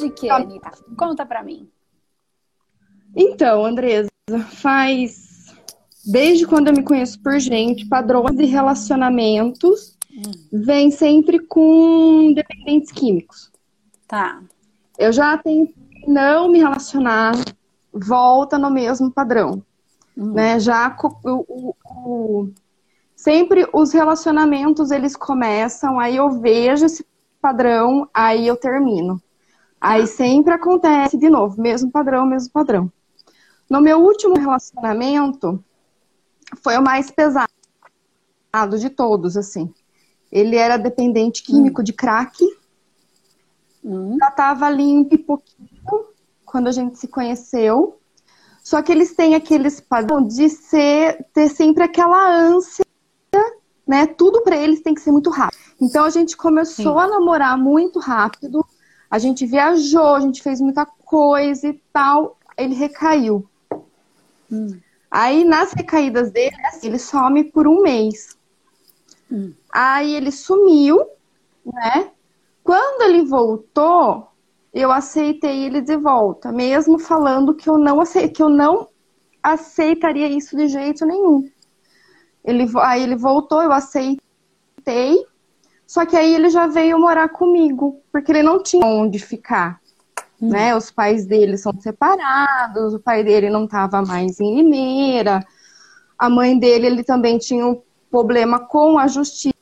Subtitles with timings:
[0.00, 0.70] Desde que, Anitta?
[0.96, 1.68] Conta pra mim.
[3.14, 4.08] Então, Andresa,
[4.54, 5.54] faz.
[6.06, 10.32] Desde quando eu me conheço por gente, padrões de relacionamentos hum.
[10.50, 13.50] vem sempre com dependentes químicos.
[14.08, 14.42] Tá.
[14.98, 15.74] Eu já tentei
[16.06, 17.32] não me relacionar,
[17.92, 19.62] volta no mesmo padrão.
[20.16, 20.32] Hum.
[20.32, 20.58] Né?
[20.58, 22.48] Já o, o, o,
[23.14, 27.04] sempre os relacionamentos eles começam, aí eu vejo esse
[27.42, 29.20] padrão, aí eu termino.
[29.80, 32.92] Aí sempre acontece de novo, mesmo padrão, mesmo padrão.
[33.68, 35.64] No meu último relacionamento,
[36.62, 37.48] foi o mais pesado
[38.78, 39.72] de todos, assim.
[40.30, 41.84] Ele era dependente químico hum.
[41.84, 42.44] de crack.
[43.82, 44.16] Hum.
[44.18, 45.70] Já tava limpo e pouquinho
[46.44, 47.98] quando a gente se conheceu.
[48.62, 52.84] Só que eles têm aqueles padrão de ser, ter sempre aquela ânsia,
[53.86, 54.06] né?
[54.06, 55.58] Tudo para eles tem que ser muito rápido.
[55.80, 57.00] Então a gente começou Sim.
[57.00, 58.64] a namorar muito rápido.
[59.10, 62.38] A gente viajou, a gente fez muita coisa e tal.
[62.56, 63.48] Ele recaiu.
[64.50, 64.78] Hum.
[65.10, 68.38] Aí nas recaídas dele, assim, ele some por um mês.
[69.30, 69.52] Hum.
[69.72, 71.04] Aí ele sumiu,
[71.64, 72.10] né?
[72.62, 74.28] Quando ele voltou,
[74.72, 78.88] eu aceitei ele de volta, mesmo falando que eu não aceitei, que eu não
[79.42, 81.50] aceitaria isso de jeito nenhum.
[82.44, 85.26] Ele, aí ele voltou, eu aceitei,
[85.90, 89.80] só que aí ele já veio morar comigo, porque ele não tinha onde ficar.
[90.40, 90.50] Uhum.
[90.50, 90.76] Né?
[90.76, 95.44] Os pais dele são separados, o pai dele não estava mais em Limeira,
[96.16, 99.52] a mãe dele ele também tinha um problema com a justiça,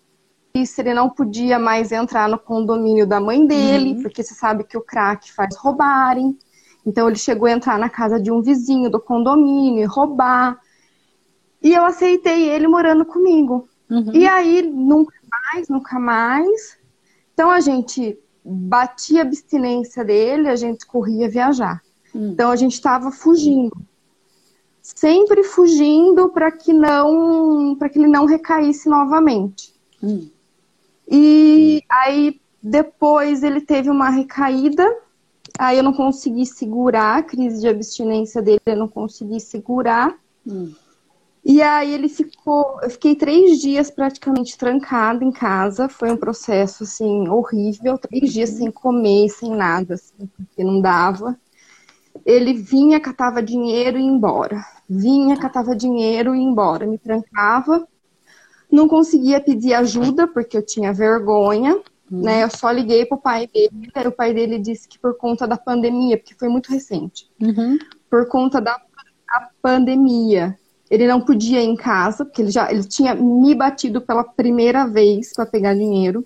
[0.77, 4.03] ele não podia mais entrar no condomínio da mãe dele, uhum.
[4.03, 6.39] porque você sabe que o crack faz roubarem.
[6.85, 10.59] Então ele chegou a entrar na casa de um vizinho do condomínio e roubar.
[11.63, 13.67] E eu aceitei ele morando comigo.
[13.91, 14.13] Uhum.
[14.13, 15.15] E aí, nunca
[15.53, 16.79] mais, nunca mais.
[17.35, 21.83] Então a gente batia a abstinência dele, a gente corria viajar.
[22.15, 22.31] Uhum.
[22.31, 23.77] Então a gente estava fugindo.
[24.81, 29.75] Sempre fugindo para que não para que ele não recaísse novamente.
[30.03, 30.31] Uhum.
[31.07, 34.85] E aí depois ele teve uma recaída,
[35.59, 40.15] aí eu não consegui segurar a crise de abstinência dele, eu não consegui segurar.
[40.47, 40.73] Hum.
[41.49, 45.89] E aí ele ficou, eu fiquei três dias praticamente trancada em casa.
[45.89, 51.41] Foi um processo assim horrível, três dias sem comer, sem nada, assim, porque não dava.
[52.27, 54.63] Ele vinha, catava dinheiro e ia embora.
[54.87, 56.87] Vinha, catava dinheiro e ia embora.
[56.87, 57.89] Me trancava.
[58.71, 61.81] Não conseguia pedir ajuda porque eu tinha vergonha.
[62.11, 62.23] Uhum.
[62.25, 65.57] Né, eu só liguei pro pai dele, o pai dele disse que por conta da
[65.57, 67.77] pandemia, porque foi muito recente, uhum.
[68.09, 68.81] por conta da
[69.61, 70.59] pandemia,
[70.91, 74.87] ele não podia ir em casa, porque ele já ele tinha me batido pela primeira
[74.87, 76.25] vez para pegar dinheiro.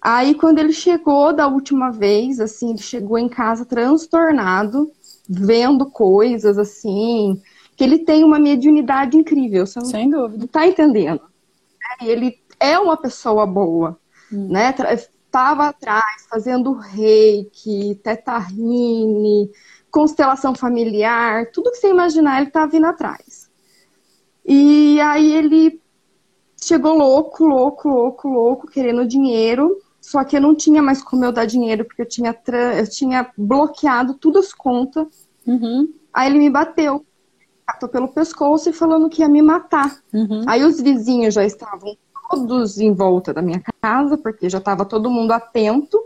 [0.00, 4.90] Aí quando ele chegou da última vez, assim, ele chegou em casa transtornado,
[5.28, 7.40] vendo coisas assim,
[7.76, 9.66] que ele tem uma mediunidade incrível.
[9.66, 10.48] Você Sem dúvida.
[10.48, 11.20] Tá entendendo?
[12.02, 13.98] Ele é uma pessoa boa,
[14.32, 14.48] hum.
[14.48, 14.74] né?
[14.92, 19.50] Estava atrás fazendo reiki, tetarrine,
[19.90, 23.50] constelação familiar, tudo que você imaginar, ele tá vindo atrás.
[24.44, 25.80] E aí ele
[26.60, 29.78] chegou louco, louco, louco, louco, querendo dinheiro.
[30.00, 32.36] Só que eu não tinha mais como eu dar dinheiro, porque eu tinha,
[32.78, 35.06] eu tinha bloqueado todas as contas.
[35.46, 35.92] Uhum.
[36.12, 37.04] Aí ele me bateu,
[37.66, 40.00] bateu pelo pescoço e falando que ia me matar.
[40.12, 40.44] Uhum.
[40.46, 41.96] Aí os vizinhos já estavam
[42.30, 46.00] todos em volta da minha casa, porque já estava todo mundo atento,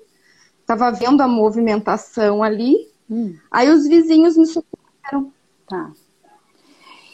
[0.60, 2.88] estava vendo a movimentação ali.
[3.10, 3.36] Hum.
[3.50, 5.32] Aí os vizinhos me socorreram.
[5.68, 5.92] Tá.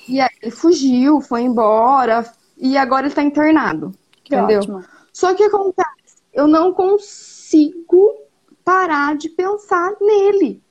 [0.09, 3.93] E aí ele fugiu, foi embora, e agora ele tá internado.
[4.25, 4.59] Que entendeu?
[4.59, 4.85] Ótimo.
[5.13, 8.15] Só que acontece, eu não consigo
[8.65, 10.63] parar de pensar nele.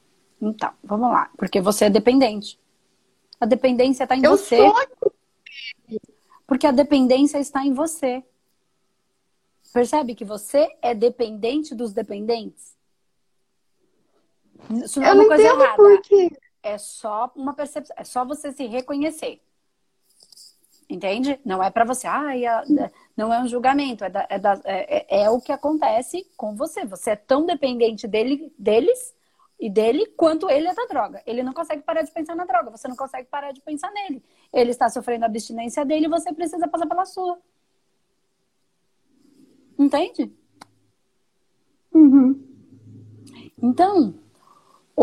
[0.41, 1.29] Então, vamos lá.
[1.37, 2.59] Porque você é dependente.
[3.39, 4.57] A dependência está em eu você.
[4.57, 5.11] Sou...
[6.47, 8.23] Porque a dependência está em você.
[9.73, 12.75] Percebe que você é dependente dos dependentes?
[14.83, 15.75] Isso não é eu é uma coisa errada.
[15.75, 16.29] Por quê.
[16.61, 19.41] É só uma percepção, é só você se reconhecer.
[20.89, 21.39] Entende?
[21.45, 22.25] Não é para você, ah,
[23.15, 26.83] não é um julgamento, é, da, é, da, é, é, o que acontece com você.
[26.85, 29.15] Você é tão dependente dele, deles
[29.59, 31.21] e dele quanto ele é da droga.
[31.27, 34.23] Ele não consegue parar de pensar na droga, você não consegue parar de pensar nele.
[34.51, 37.37] Ele está sofrendo a abstinência dele e você precisa passar pela sua.
[39.77, 40.33] Entende?
[41.93, 42.41] Uhum.
[43.61, 44.15] Então,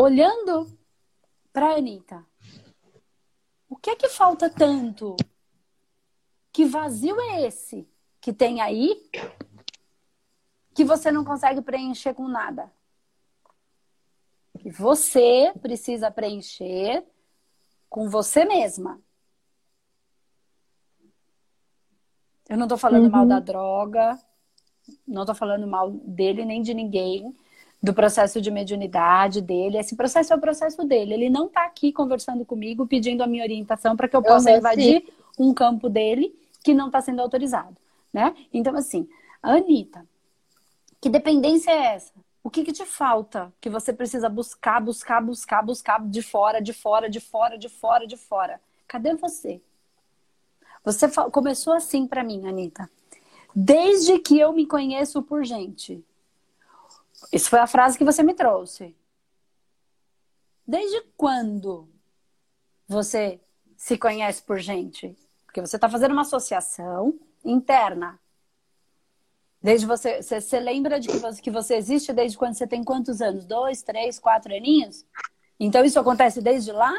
[0.01, 0.67] olhando
[1.53, 2.25] para Anitta,
[3.69, 5.17] o que é que falta tanto?
[6.53, 7.89] Que vazio é esse
[8.21, 9.09] que tem aí
[10.75, 12.71] que você não consegue preencher com nada?
[14.67, 17.05] que você precisa preencher
[17.89, 19.01] com você mesma.
[22.49, 23.11] Eu não tô falando uhum.
[23.11, 24.19] mal da droga,
[25.07, 27.33] não tô falando mal dele nem de ninguém,
[27.87, 29.79] do processo de mediunidade dele.
[29.79, 31.15] Esse processo é o processo dele.
[31.15, 34.59] Ele não tá aqui conversando comigo, pedindo a minha orientação para que eu possa eu
[34.59, 35.05] invadir
[35.39, 36.35] um campo dele
[36.65, 37.77] que não está sendo autorizado,
[38.13, 38.35] né?
[38.53, 39.09] Então, assim,
[39.41, 40.05] Anitta,
[41.01, 42.13] que dependência é essa?
[42.43, 46.73] O que, que te falta que você precisa buscar, buscar, buscar, buscar de fora, de
[46.73, 48.61] fora, de fora, de fora, de fora?
[48.89, 49.61] Cadê você?
[50.85, 52.91] Você começou assim para mim, Anitta.
[53.55, 56.05] Desde que eu me conheço por gente.
[57.33, 58.97] Isso foi a frase que você me trouxe.
[60.67, 61.89] Desde quando
[62.89, 63.41] você
[63.77, 65.17] se conhece por gente?
[65.45, 68.19] Porque você está fazendo uma associação interna.
[69.63, 72.85] Desde você, você, você lembra de que você, que você existe desde quando você tem
[72.85, 73.45] quantos anos?
[73.45, 75.05] Dois, três, quatro aninhos?
[75.59, 76.93] Então isso acontece desde lá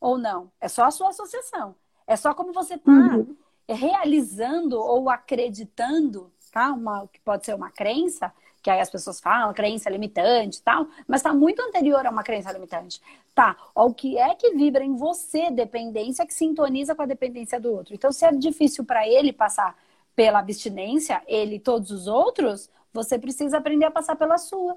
[0.00, 0.50] ou não?
[0.60, 1.74] É só a sua associação.
[2.06, 3.36] É só como você está uhum.
[3.68, 6.72] realizando ou acreditando, tá?
[6.72, 10.86] Uma, que pode ser uma crença, que aí as pessoas falam, crença limitante e tal,
[11.06, 13.00] mas está muito anterior a uma crença limitante.
[13.34, 17.72] Tá, o que é que vibra em você dependência que sintoniza com a dependência do
[17.72, 17.94] outro.
[17.94, 19.76] Então, se é difícil para ele passar
[20.14, 24.76] pela abstinência, ele e todos os outros, você precisa aprender a passar pela sua.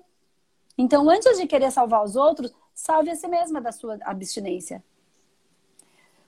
[0.77, 4.83] Então, antes de querer salvar os outros, salve a si mesma da sua abstinência.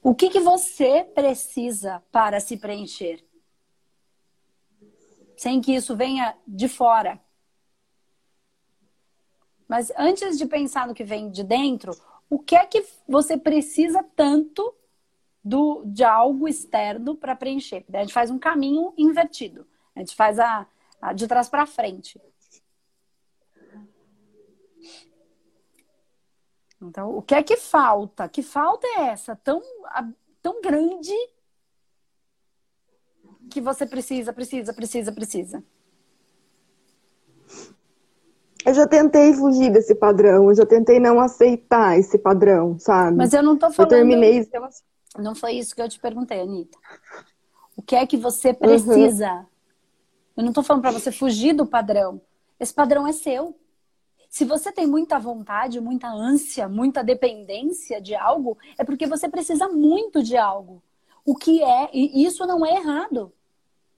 [0.03, 3.25] O que, que você precisa para se preencher?
[5.35, 7.19] Sem que isso venha de fora.
[9.67, 11.91] Mas antes de pensar no que vem de dentro,
[12.29, 14.75] o que é que você precisa tanto
[15.43, 17.85] do, de algo externo para preencher.
[17.93, 19.67] A gente faz um caminho invertido.
[19.95, 20.67] A gente faz a,
[20.99, 22.19] a de trás para frente.
[26.81, 28.27] Então, o que é que falta?
[28.27, 29.61] Que falta é essa tão,
[30.41, 31.13] tão grande
[33.49, 35.63] que você precisa, precisa, precisa, precisa?
[38.65, 43.15] Eu já tentei fugir desse padrão, eu já tentei não aceitar esse padrão, sabe?
[43.15, 43.91] Mas eu não tô falando.
[43.91, 44.39] Eu terminei
[45.17, 46.77] não foi isso que eu te perguntei, Anitta.
[47.75, 49.31] O que é que você precisa?
[49.31, 49.45] Uhum.
[50.37, 52.21] Eu não estou falando para você fugir do padrão.
[52.59, 53.55] Esse padrão é seu.
[54.29, 59.69] Se você tem muita vontade, muita ânsia, muita dependência de algo, é porque você precisa
[59.69, 60.83] muito de algo.
[61.23, 63.31] O que é, e isso não é errado.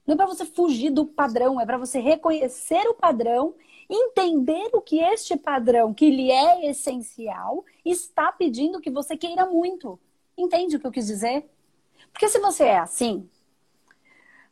[0.06, 3.54] Não é para você fugir do padrão, é para você reconhecer o padrão,
[3.88, 9.98] entender o que este padrão, que lhe é essencial, está pedindo que você queira muito.
[10.36, 11.48] Entende o que eu quis dizer?
[12.12, 13.28] Porque se você é assim,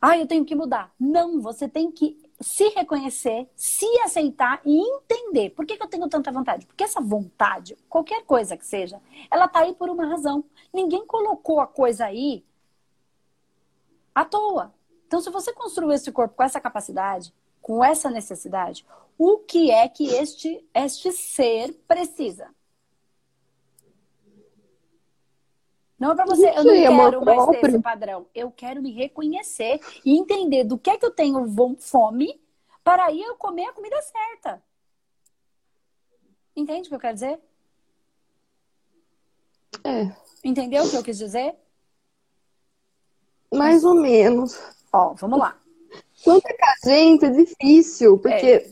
[0.01, 0.93] ah, eu tenho que mudar.
[0.99, 5.51] Não, você tem que se reconhecer, se aceitar e entender.
[5.51, 6.67] Por que, que eu tenho tanta vontade?
[6.67, 9.01] Porque essa vontade, qualquer coisa que seja,
[9.31, 10.45] ela tá aí por uma razão.
[10.73, 12.45] Ninguém colocou a coisa aí
[14.15, 14.75] à toa.
[15.07, 18.85] Então, se você construiu esse corpo com essa capacidade, com essa necessidade,
[19.19, 22.55] o que é que este, este ser precisa?
[25.99, 28.27] Não é para você, eu não quero mais ter esse padrão.
[28.35, 31.47] Eu quero me reconhecer e entender do que é que eu tenho
[31.79, 32.39] fome
[32.85, 34.63] para aí eu comer a comida certa.
[36.55, 37.41] Entende o que eu quero dizer?
[39.83, 40.15] É.
[40.45, 41.57] Entendeu o que eu quis dizer?
[43.53, 44.59] Mais ou menos.
[44.93, 45.59] Ó, vamos lá.
[46.23, 48.71] Quanto é que a gente é difícil, porque é.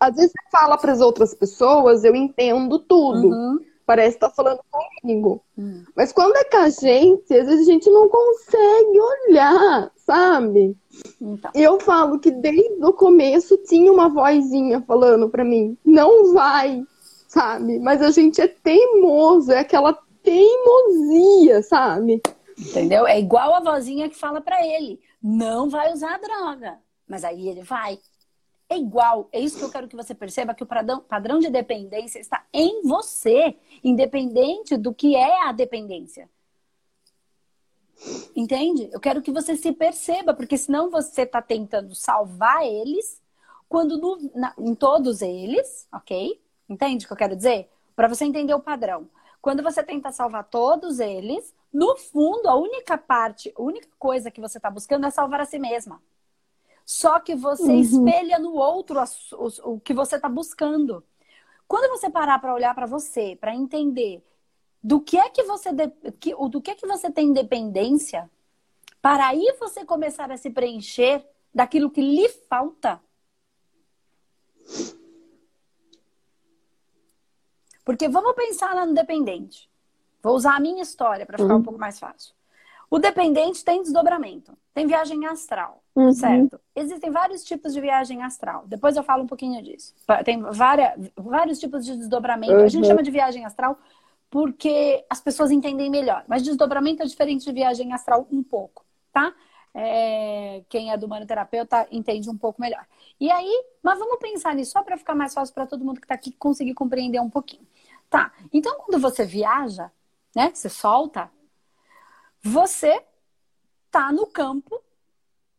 [0.00, 3.28] Às vezes você fala para as outras pessoas, eu entendo tudo.
[3.28, 5.42] Uhum parece estar tá falando comigo.
[5.56, 5.82] Hum.
[5.96, 10.76] Mas quando é com a gente, às vezes a gente não consegue olhar, sabe?
[11.18, 11.50] Então.
[11.54, 16.84] Eu falo que desde o começo tinha uma vozinha falando para mim, não vai,
[17.28, 17.78] sabe?
[17.78, 22.20] Mas a gente é teimoso, é aquela teimosia, sabe?
[22.58, 23.06] Entendeu?
[23.06, 26.78] É igual a vozinha que fala para ele, não vai usar droga.
[27.08, 27.98] Mas aí ele vai
[28.68, 29.28] é igual.
[29.32, 32.44] É isso que eu quero que você perceba, que o padrão, padrão de dependência está
[32.52, 36.28] em você, independente do que é a dependência.
[38.36, 38.88] Entende?
[38.92, 43.20] Eu quero que você se perceba, porque senão você está tentando salvar eles,
[43.68, 46.40] quando no, na, em todos eles, ok?
[46.68, 47.68] Entende o que eu quero dizer?
[47.96, 49.08] Para você entender o padrão.
[49.40, 54.40] Quando você tenta salvar todos eles, no fundo, a única parte, a única coisa que
[54.40, 56.00] você está buscando é salvar a si mesma.
[56.88, 57.80] Só que você uhum.
[57.80, 58.98] espelha no outro
[59.32, 61.04] o, o que você está buscando.
[61.66, 64.26] Quando você parar para olhar para você, para entender
[64.82, 65.86] do que é que você de,
[66.18, 68.30] que, do que é que você tem dependência,
[69.02, 72.98] para aí você começar a se preencher daquilo que lhe falta.
[77.84, 79.68] Porque vamos pensar lá no dependente.
[80.22, 81.60] Vou usar a minha história para ficar uhum.
[81.60, 82.37] um pouco mais fácil.
[82.90, 86.12] O dependente tem desdobramento, tem viagem astral, uhum.
[86.12, 86.58] certo?
[86.74, 88.64] Existem vários tipos de viagem astral.
[88.66, 89.94] Depois eu falo um pouquinho disso.
[90.24, 92.54] Tem várias, vários tipos de desdobramento.
[92.54, 92.64] Uhum.
[92.64, 92.88] A gente uhum.
[92.88, 93.78] chama de viagem astral
[94.30, 96.24] porque as pessoas entendem melhor.
[96.26, 99.34] Mas desdobramento é diferente de viagem astral um pouco, tá?
[99.74, 102.86] É, quem é do manoterapeuta entende um pouco melhor.
[103.20, 106.06] E aí, mas vamos pensar nisso só para ficar mais fácil para todo mundo que
[106.06, 107.66] está aqui conseguir compreender um pouquinho.
[108.08, 109.90] Tá, então quando você viaja,
[110.34, 111.30] né, você solta,
[112.42, 113.02] você
[113.90, 114.82] tá no campo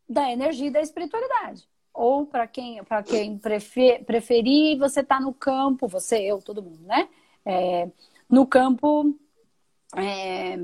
[0.08, 1.68] da energia e da espiritualidade.
[1.92, 6.82] Ou para quem, para quem prefer, preferir, você tá no campo, você, eu, todo mundo,
[6.84, 7.08] né?
[7.44, 7.88] É,
[8.28, 9.16] no campo
[9.96, 10.56] é,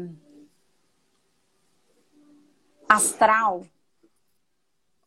[2.89, 3.67] astral.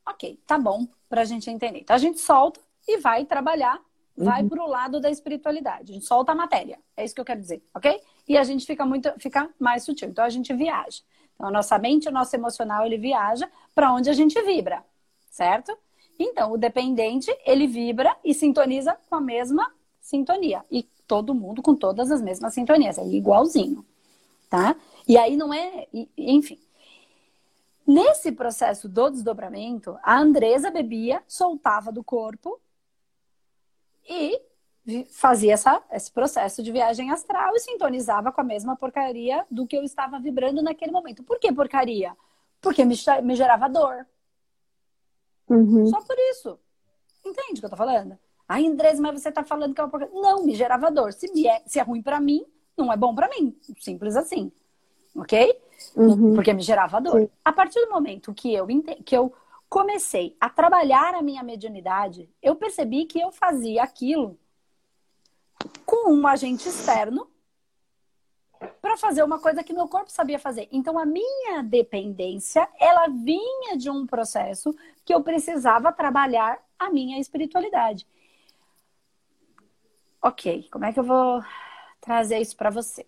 [0.05, 1.79] Ok, tá bom para a gente entender.
[1.79, 3.79] Então a gente solta e vai trabalhar,
[4.15, 4.49] vai uhum.
[4.49, 5.91] para o lado da espiritualidade.
[5.91, 6.79] A gente solta a matéria.
[6.97, 8.01] É isso que eu quero dizer, ok?
[8.29, 10.07] E a gente fica muito, fica mais sutil.
[10.07, 11.01] Então a gente viaja.
[11.33, 14.85] Então a nossa mente, o nosso emocional, ele viaja para onde a gente vibra,
[15.31, 15.75] certo?
[16.19, 20.63] Então o dependente, ele vibra e sintoniza com a mesma sintonia.
[20.69, 23.83] E todo mundo com todas as mesmas sintonias, é igualzinho,
[24.47, 24.75] tá?
[25.07, 26.59] E aí não é, enfim.
[27.87, 32.59] Nesse processo do desdobramento, a Andresa bebia, soltava do corpo
[34.07, 34.39] e
[35.11, 39.75] fazia essa, esse processo de viagem astral e sintonizava com a mesma porcaria do que
[39.75, 41.23] eu estava vibrando naquele momento.
[41.23, 42.15] Por que porcaria?
[42.61, 44.05] Porque me, me gerava dor.
[45.47, 45.87] Uhum.
[45.87, 46.59] Só por isso.
[47.25, 48.17] Entende o que eu tô falando?
[48.47, 50.21] Ai, Andresa, mas você tá falando que é uma porcaria.
[50.21, 51.13] Não, me gerava dor.
[51.13, 52.45] Se, é, se é ruim para mim,
[52.77, 53.55] não é bom para mim.
[53.79, 54.51] Simples assim.
[55.15, 55.59] Ok?
[55.95, 56.35] Uhum.
[56.35, 57.21] Porque me gerava dor.
[57.21, 57.29] Sim.
[57.43, 58.67] A partir do momento que eu,
[59.05, 59.33] que eu
[59.69, 64.37] comecei a trabalhar a minha mediunidade, eu percebi que eu fazia aquilo
[65.85, 67.29] com um agente externo
[68.81, 70.67] para fazer uma coisa que meu corpo sabia fazer.
[70.71, 74.75] Então a minha dependência, ela vinha de um processo
[75.05, 78.07] que eu precisava trabalhar a minha espiritualidade.
[80.21, 81.41] OK, como é que eu vou
[82.01, 83.05] trazer isso para você?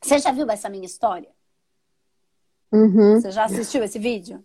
[0.00, 1.30] Você já viu essa minha história?
[2.72, 3.20] Uhum.
[3.20, 4.42] Você já assistiu esse vídeo?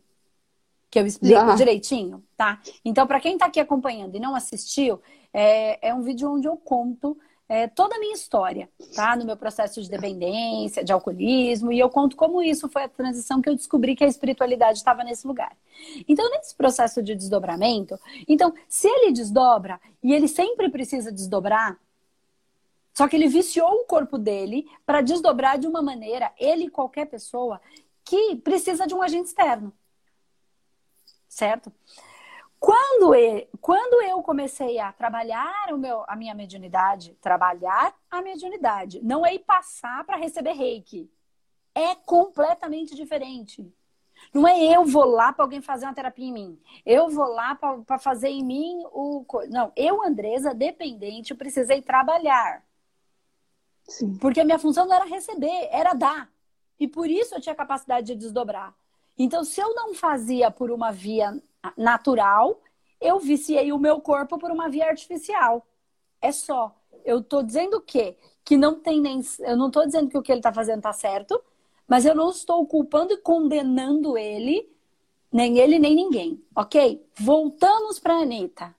[0.90, 1.56] Que eu explico já.
[1.56, 2.62] direitinho, tá?
[2.84, 5.02] Então, para quem está aqui acompanhando e não assistiu,
[5.34, 7.18] é, é um vídeo onde eu conto
[7.50, 9.16] é, toda a minha história, tá?
[9.16, 13.42] No meu processo de dependência, de alcoolismo, e eu conto como isso foi a transição
[13.42, 15.56] que eu descobri que a espiritualidade estava nesse lugar.
[16.08, 21.78] Então, nesse processo de desdobramento, então, se ele desdobra e ele sempre precisa desdobrar,
[22.94, 27.06] só que ele viciou o corpo dele para desdobrar de uma maneira, ele e qualquer
[27.06, 27.62] pessoa,
[28.04, 29.72] que precisa de um agente externo.
[31.38, 31.72] Certo?
[32.60, 39.00] Quando eu, quando eu comecei a trabalhar o meu, a minha mediunidade, trabalhar a mediunidade,
[39.04, 41.08] não é ir passar para receber reiki.
[41.76, 43.72] É completamente diferente.
[44.34, 46.60] Não é eu vou lá para alguém fazer uma terapia em mim.
[46.84, 49.24] Eu vou lá para fazer em mim o.
[49.48, 52.66] Não, eu, Andresa, dependente, precisei trabalhar.
[53.84, 54.18] Sim.
[54.18, 56.32] Porque a minha função não era receber, era dar.
[56.80, 58.74] E por isso eu tinha capacidade de desdobrar.
[59.18, 61.42] Então, se eu não fazia por uma via
[61.76, 62.62] natural,
[63.02, 65.66] eu viciei o meu corpo por uma via artificial.
[66.22, 66.76] É só.
[67.04, 68.18] Eu tô dizendo o quê?
[68.44, 69.22] Que não tem nem.
[69.40, 71.42] Eu não tô dizendo que o que ele tá fazendo tá certo,
[71.88, 74.70] mas eu não estou culpando e condenando ele,
[75.32, 76.44] nem ele, nem ninguém.
[76.56, 77.06] Ok?
[77.16, 78.76] Voltamos pra Anitta.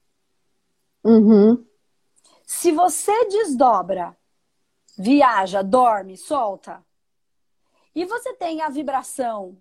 [1.04, 1.64] Uhum.
[2.44, 4.16] Se você desdobra,
[4.96, 6.84] viaja, dorme, solta,
[7.94, 9.56] e você tem a vibração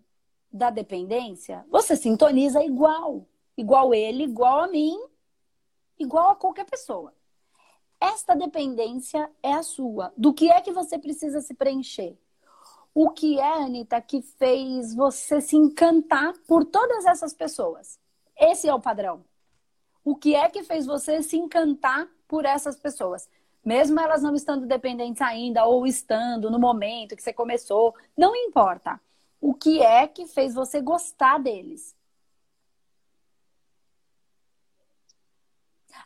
[0.58, 3.26] da dependência, você sintoniza igual.
[3.56, 5.00] Igual ele, igual a mim,
[5.98, 7.14] igual a qualquer pessoa.
[8.00, 10.14] Esta dependência é a sua.
[10.16, 12.18] Do que é que você precisa se preencher?
[12.94, 18.00] O que é, Anitta, que fez você se encantar por todas essas pessoas?
[18.40, 19.24] Esse é o padrão.
[20.04, 23.28] O que é que fez você se encantar por essas pessoas?
[23.66, 29.00] Mesmo elas não estando dependentes ainda ou estando no momento que você começou, não importa.
[29.40, 31.96] O que é que fez você gostar deles?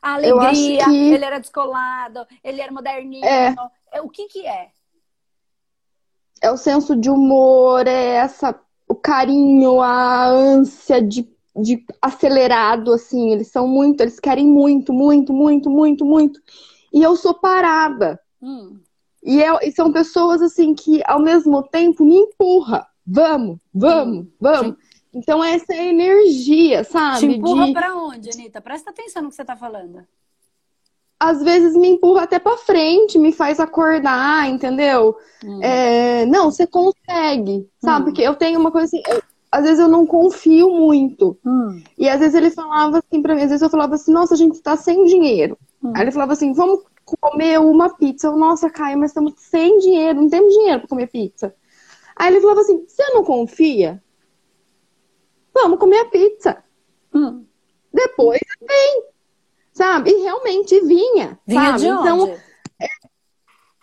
[0.02, 1.14] A alegria, que...
[1.14, 3.24] ele era descolado, ele era moderninho.
[3.24, 3.56] É...
[3.92, 4.02] é.
[4.02, 4.72] O que que é?
[6.42, 8.60] É o senso de humor, é essa
[8.92, 13.32] o carinho, a ânsia de, de acelerado, assim.
[13.32, 16.42] Eles são muito, eles querem muito, muito, muito, muito, muito.
[16.92, 18.20] E eu sou parada.
[18.42, 18.80] Hum.
[19.24, 22.86] E, eu, e são pessoas, assim, que ao mesmo tempo me empurra.
[23.14, 24.76] Vamos, vamos, vamos.
[25.14, 27.20] Então, essa é energia, sabe?
[27.20, 27.74] Te empurra de...
[27.74, 28.62] pra onde, Anitta?
[28.62, 30.08] Presta atenção no que você tá falando.
[31.20, 35.16] às vezes me empurra até para frente, me faz acordar, entendeu?
[35.46, 35.60] Hum.
[35.62, 38.02] É, não, você consegue, sabe?
[38.02, 38.06] Hum.
[38.06, 41.38] Porque eu tenho uma coisa assim, eu, às vezes eu não confio muito.
[41.46, 41.80] Hum.
[41.96, 44.38] E às vezes ele falava assim pra mim, às vezes eu falava assim, nossa, a
[44.38, 45.58] gente tá sem dinheiro.
[45.84, 45.92] Hum.
[45.94, 48.28] Aí ele falava assim, vamos comer uma pizza.
[48.28, 51.54] Eu, nossa, Caio, mas estamos sem dinheiro, não temos dinheiro para comer pizza.
[52.22, 54.00] Aí ele falava assim, você não confia?
[55.52, 56.64] Vamos comer a pizza.
[57.12, 57.44] Hum.
[57.92, 59.04] Depois vem.
[59.74, 60.12] Sabe?
[60.12, 61.40] E realmente vinha.
[61.48, 61.80] Vinha sabe?
[61.80, 62.40] de então, onde?
[62.80, 62.88] É,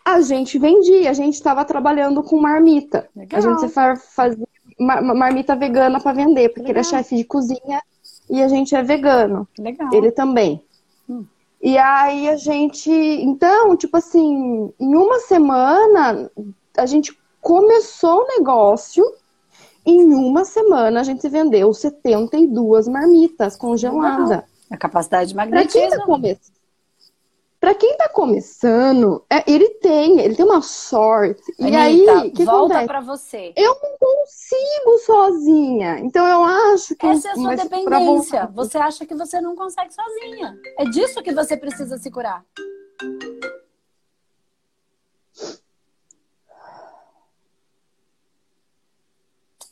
[0.04, 3.08] a gente vendia, a gente estava trabalhando com marmita.
[3.16, 3.40] Legal.
[3.40, 4.46] A gente fazia
[4.78, 6.74] marmita vegana para vender, porque Legal.
[6.74, 7.82] ele é chefe de cozinha
[8.30, 9.48] e a gente é vegano.
[9.58, 9.92] Legal.
[9.92, 10.64] Ele também.
[11.10, 11.24] Hum.
[11.60, 16.30] E aí a gente, então, tipo assim, em uma semana
[16.76, 17.18] a gente
[17.48, 19.02] começou o negócio,
[19.86, 24.44] em uma semana a gente vendeu 72 marmitas congeladas.
[24.70, 25.88] A capacidade de magnetismo.
[27.58, 31.42] Pra quem tá quem tá começando, é, ele tem, ele tem uma sorte.
[31.58, 33.54] Anitta, e aí, que volta para você.
[33.56, 36.00] Eu não consigo sozinha.
[36.00, 38.46] Então eu acho que essa é a sua dependência.
[38.54, 40.54] Você acha que você não consegue sozinha.
[40.78, 42.44] É disso que você precisa se curar.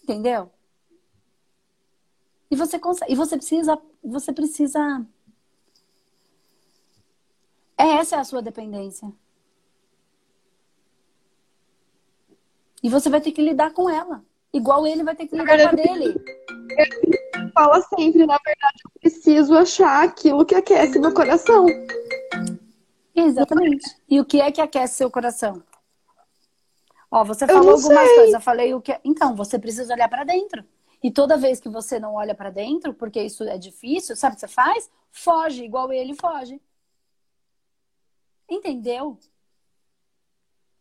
[0.06, 0.52] Entendeu?
[2.48, 5.04] E você consegue, e você precisa, você precisa
[7.76, 9.12] essa é a sua dependência.
[12.80, 14.24] E você vai ter que lidar com ela.
[14.52, 16.14] Igual ele vai ter que lidar com a dele.
[17.52, 21.66] Fala sempre, na verdade, eu preciso achar aquilo que aquece meu coração.
[23.12, 23.96] Exatamente.
[24.08, 25.62] E o que é que aquece seu coração?
[27.16, 29.00] Ó, você falou algumas coisas, eu falei o que.
[29.02, 30.62] Então, você precisa olhar para dentro.
[31.02, 34.36] E toda vez que você não olha para dentro, porque isso é difícil, sabe o
[34.36, 34.90] que você faz?
[35.10, 36.60] Foge, igual ele foge.
[38.46, 39.18] Entendeu?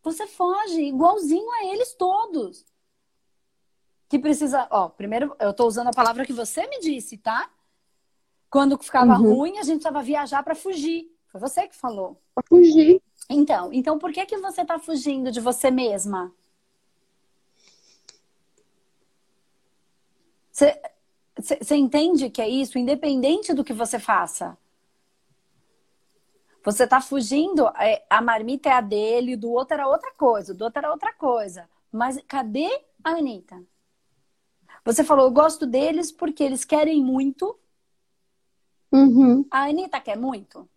[0.03, 2.65] Você foge igualzinho a eles todos.
[4.09, 7.49] Que precisa, ó, primeiro eu tô usando a palavra que você me disse, tá?
[8.49, 9.35] Quando ficava uhum.
[9.35, 11.09] ruim, a gente precisava viajar para fugir.
[11.27, 12.21] Foi você que falou.
[12.33, 13.01] Pra fugir.
[13.29, 16.31] Então, então por que que você tá fugindo de você mesma?
[20.51, 24.57] Você entende que é isso, independente do que você faça?
[26.63, 30.63] Você tá fugindo, é, a marmita é a dele, do outro era outra coisa, do
[30.63, 31.69] outro era outra coisa.
[31.91, 32.67] Mas cadê
[33.03, 33.61] a Anitta?
[34.83, 37.59] Você falou, eu gosto deles porque eles querem muito.
[38.91, 39.45] Uhum.
[39.51, 40.67] A Anitta quer muito.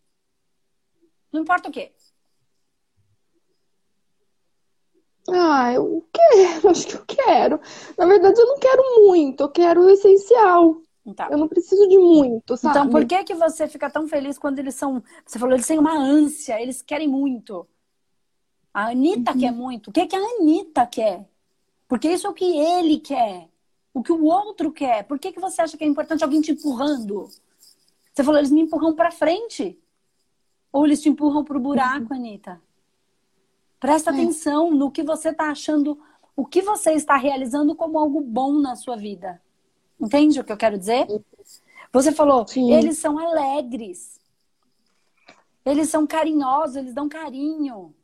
[1.33, 1.93] Não importa o quê.
[5.29, 7.61] Ah, eu quero, acho que eu quero.
[7.97, 10.81] Na verdade, eu não quero muito, eu quero o essencial.
[11.05, 11.27] Então.
[11.31, 12.79] Eu não preciso de muito, sabe?
[12.79, 15.03] Então, por que que você fica tão feliz quando eles são...
[15.25, 17.67] Você falou, eles têm uma ânsia, eles querem muito.
[18.75, 19.39] A Anitta uhum.
[19.39, 19.89] quer muito.
[19.89, 21.27] O que que a Anitta quer?
[21.89, 23.49] Porque isso é o que ele quer.
[23.95, 25.05] O que o outro quer.
[25.05, 27.27] Por que que você acha que é importante alguém te empurrando?
[28.13, 29.79] Você falou, eles me empurram para frente.
[30.71, 32.19] Ou eles te empurram pro buraco, uhum.
[32.19, 32.61] Anitta.
[33.81, 34.15] Presta é.
[34.15, 36.01] atenção no que você está achando,
[36.37, 39.41] o que você está realizando como algo bom na sua vida.
[40.01, 41.07] Entende o que eu quero dizer?
[41.93, 42.73] Você falou, Sim.
[42.73, 44.21] eles são alegres.
[45.65, 47.95] Eles são carinhosos, eles dão carinho.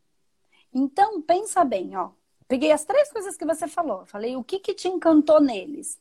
[0.73, 2.11] Então, pensa bem, ó.
[2.47, 4.05] Peguei as três coisas que você falou.
[4.07, 6.01] Falei, o que que te encantou neles?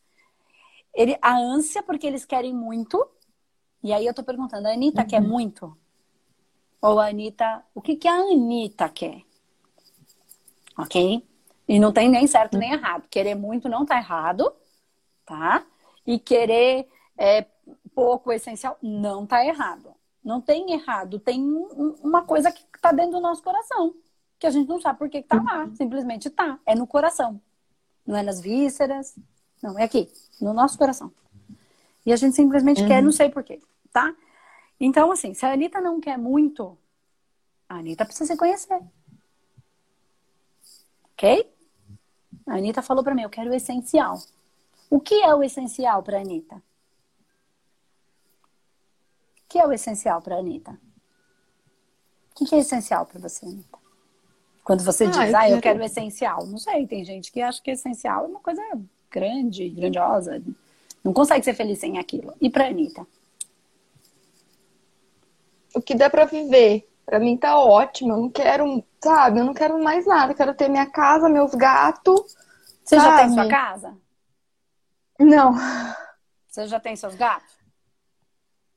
[0.94, 3.08] Ele, a ânsia, porque eles querem muito.
[3.84, 5.08] E aí eu tô perguntando, a Anitta uhum.
[5.08, 5.78] quer muito?
[6.82, 9.24] Ou a Anitta, o que que a Anitta quer?
[10.78, 11.26] Ok?
[11.68, 13.08] E não tem nem certo nem errado.
[13.10, 14.52] Querer muito não tá errado,
[15.26, 15.66] tá?
[16.06, 17.46] e querer é,
[17.96, 19.94] pouco essencial, não tá errado.
[20.24, 23.94] Não tem errado, tem um, uma coisa que tá dentro do nosso coração,
[24.40, 25.76] que a gente não sabe por que, que tá lá, uhum.
[25.76, 27.42] simplesmente tá, é no coração.
[28.06, 29.18] Não é nas vísceras,
[29.62, 30.10] não, é aqui,
[30.42, 31.12] no nosso coração.
[32.06, 32.88] E a gente simplesmente uhum.
[32.88, 34.14] quer, não sei porquê, tá?
[34.80, 36.78] Então, assim, se a Anitta não quer muito,
[37.68, 38.80] a Anitta precisa se conhecer.
[41.14, 41.50] Ok?
[42.48, 44.20] A Anitta falou pra mim, eu quero o essencial.
[44.90, 46.56] O que é o essencial para a Anitta?
[46.56, 46.62] O
[49.50, 50.80] que é o essencial para a Anitta?
[52.32, 53.78] O que é essencial para você, Anitta?
[54.64, 56.46] Quando você ah, diz, eu ah, eu quero o essencial.
[56.46, 58.62] Não sei, tem gente que acha que essencial é uma coisa
[59.12, 60.42] grande, grandiosa.
[61.04, 62.34] Não consegue ser feliz sem aquilo.
[62.40, 63.06] E para a Anitta?
[65.76, 66.90] O que dá para viver.
[67.06, 68.14] Para mim tá ótimo.
[68.14, 69.40] Eu não quero, sabe?
[69.40, 70.32] Eu não quero mais nada.
[70.32, 72.36] Eu quero ter minha casa, meus gatos.
[72.84, 73.06] Você sabe?
[73.06, 73.98] já tem sua casa?
[75.20, 75.54] Não.
[76.48, 77.54] Você já tem seus gatos?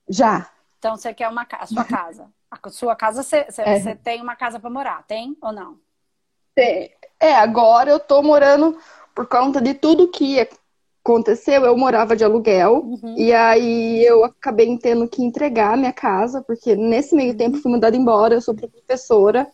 [0.08, 0.50] Já.
[0.78, 2.30] Então você quer uma a sua casa.
[2.50, 3.94] A sua casa, você é.
[3.96, 5.78] tem uma casa para morar, tem ou não?
[6.54, 6.92] Tem.
[7.18, 8.78] É, agora eu tô morando
[9.14, 10.48] por conta de tudo que
[11.02, 11.64] aconteceu.
[11.64, 13.14] Eu morava de aluguel uhum.
[13.16, 17.96] e aí eu acabei tendo que entregar minha casa, porque nesse meio tempo fui mandada
[17.96, 18.34] embora.
[18.34, 19.46] Eu sou professora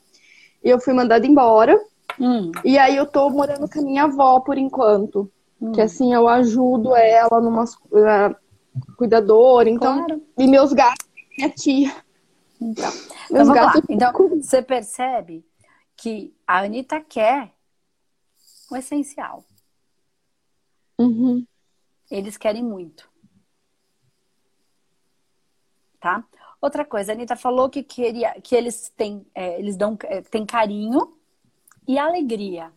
[0.62, 1.80] e eu fui mandada embora.
[2.18, 2.52] Uhum.
[2.64, 5.30] E aí eu tô morando com a minha avó por enquanto.
[5.74, 5.84] Que hum.
[5.84, 8.36] assim eu ajudo ela numa uh,
[8.96, 9.70] cuidadora.
[9.70, 10.22] Então, claro.
[10.36, 11.94] e meus gatos, minha tia.
[12.60, 12.92] Então,
[13.30, 13.82] então, gatos...
[13.88, 15.44] então você percebe
[15.96, 17.52] que a Anitta quer
[18.70, 19.44] o essencial.
[20.98, 21.46] Uhum.
[22.10, 23.10] Eles querem muito.
[26.00, 26.24] Tá?
[26.62, 30.46] Outra coisa, a Anitta falou que, queria, que eles têm, é, eles dão, é, têm
[30.46, 31.12] carinho
[31.88, 32.72] e alegria.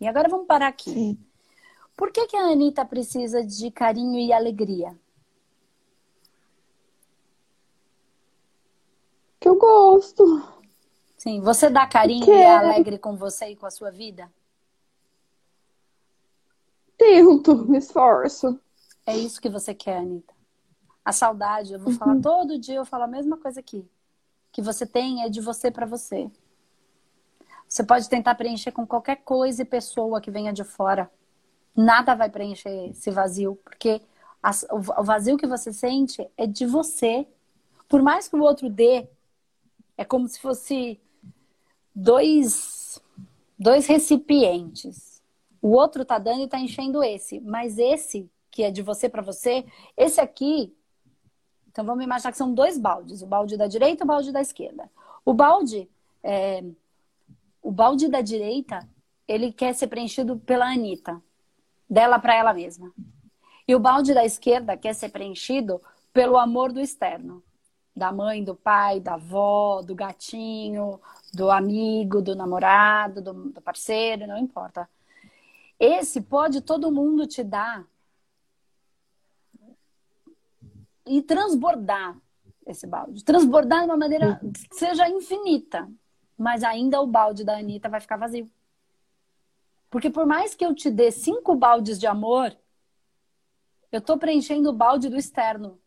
[0.00, 0.90] E agora vamos parar aqui.
[0.90, 1.18] Sim.
[1.94, 4.98] Por que, que a Anitta precisa de carinho e alegria?
[9.38, 10.42] Que eu gosto.
[11.18, 14.32] Sim, você dá carinho e é alegre com você e com a sua vida?
[16.96, 18.58] Tento, me esforço.
[19.04, 20.37] É isso que você quer, Anitta.
[21.08, 21.98] A saudade, eu vou uhum.
[21.98, 23.88] falar todo dia, eu falo a mesma coisa aqui.
[24.52, 26.30] Que você tem é de você para você.
[27.66, 31.10] Você pode tentar preencher com qualquer coisa e pessoa que venha de fora
[31.74, 34.02] nada vai preencher esse vazio, porque
[34.70, 37.26] o vazio que você sente é de você.
[37.88, 39.08] Por mais que o outro dê,
[39.96, 41.00] é como se fosse
[41.94, 43.00] dois,
[43.58, 45.22] dois recipientes.
[45.62, 49.22] O outro tá dando e tá enchendo esse, mas esse que é de você para
[49.22, 49.64] você,
[49.96, 50.76] esse aqui,
[51.78, 54.40] então vamos imaginar que são dois baldes, o balde da direita e o balde da
[54.40, 54.90] esquerda.
[55.24, 55.88] O balde,
[56.24, 56.64] é,
[57.62, 58.80] o balde da direita,
[59.28, 61.22] ele quer ser preenchido pela Anitta
[61.88, 62.92] dela para ela mesma.
[63.66, 65.80] E o balde da esquerda quer ser preenchido
[66.12, 67.44] pelo amor do externo.
[67.94, 71.00] Da mãe, do pai, da avó, do gatinho,
[71.32, 74.90] do amigo, do namorado, do, do parceiro, não importa.
[75.78, 77.86] Esse pode todo mundo te dar
[81.08, 82.16] e transbordar
[82.66, 83.24] esse balde.
[83.24, 84.40] Transbordar de uma maneira
[84.70, 85.90] que seja infinita.
[86.36, 88.48] Mas ainda o balde da Anitta vai ficar vazio.
[89.90, 92.56] Porque por mais que eu te dê cinco baldes de amor,
[93.90, 95.80] eu estou preenchendo o balde do externo.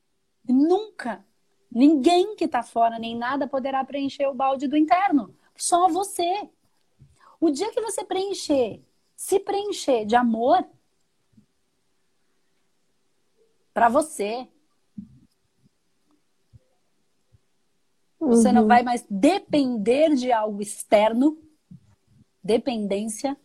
[0.47, 1.23] E nunca,
[1.71, 5.35] ninguém que está fora, nem nada, poderá preencher o balde do interno.
[5.55, 6.49] Só você.
[7.39, 8.83] O dia que você preencher,
[9.15, 10.67] se preencher de amor,
[13.73, 14.47] para você,
[18.27, 18.53] você uhum.
[18.53, 21.37] não vai mais depender de algo externo,
[22.43, 23.35] dependência,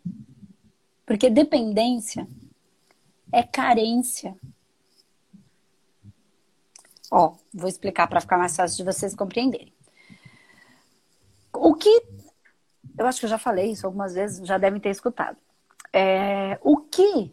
[1.07, 2.29] porque dependência
[3.33, 4.37] é carência.
[7.11, 9.73] Ó, vou explicar para ficar mais fácil de vocês compreenderem.
[11.55, 12.03] O que.
[12.99, 15.39] Eu acho que eu já falei isso algumas vezes, já devem ter escutado.
[15.91, 17.33] É, o que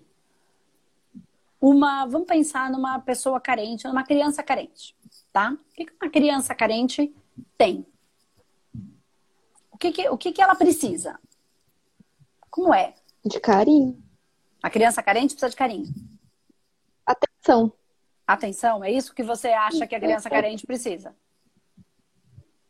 [1.59, 2.05] uma.
[2.05, 4.95] Vamos pensar numa pessoa carente, numa criança carente,
[5.33, 5.51] tá?
[5.51, 7.13] O que uma criança carente
[7.57, 7.85] tem?
[9.71, 11.19] O que, que, o que, que ela precisa?
[12.49, 12.93] Como é?
[13.25, 14.01] De carinho.
[14.61, 15.93] A criança carente precisa de carinho.
[17.05, 17.73] Atenção.
[18.25, 21.13] Atenção, é isso que você acha que a criança carente precisa?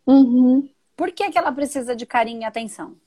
[0.05, 0.69] Uhum.
[0.95, 2.97] Por que, que ela precisa de carinho e atenção?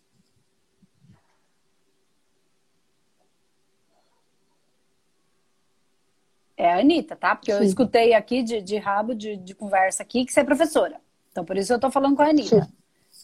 [6.56, 7.36] É a Anitta, tá?
[7.36, 7.58] Porque Sim.
[7.58, 11.00] eu escutei aqui de, de rabo de, de, conversa aqui que você é professora.
[11.36, 12.66] Então, por isso eu tô falando com a Anitta.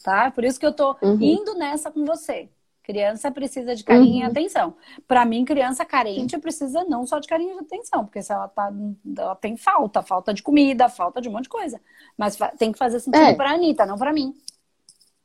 [0.03, 0.29] Tá?
[0.29, 1.17] Por isso que eu tô uhum.
[1.19, 2.47] indo nessa com você.
[2.83, 4.21] Criança precisa de carinho uhum.
[4.21, 4.75] e atenção.
[5.07, 8.71] Para mim, criança carente precisa não só de carinho e atenção, porque se ela tá,
[9.17, 11.81] ela tem falta, falta de comida, falta de um monte de coisa.
[12.15, 13.33] Mas tem que fazer sentido é.
[13.33, 14.35] para a Anitta, não para mim.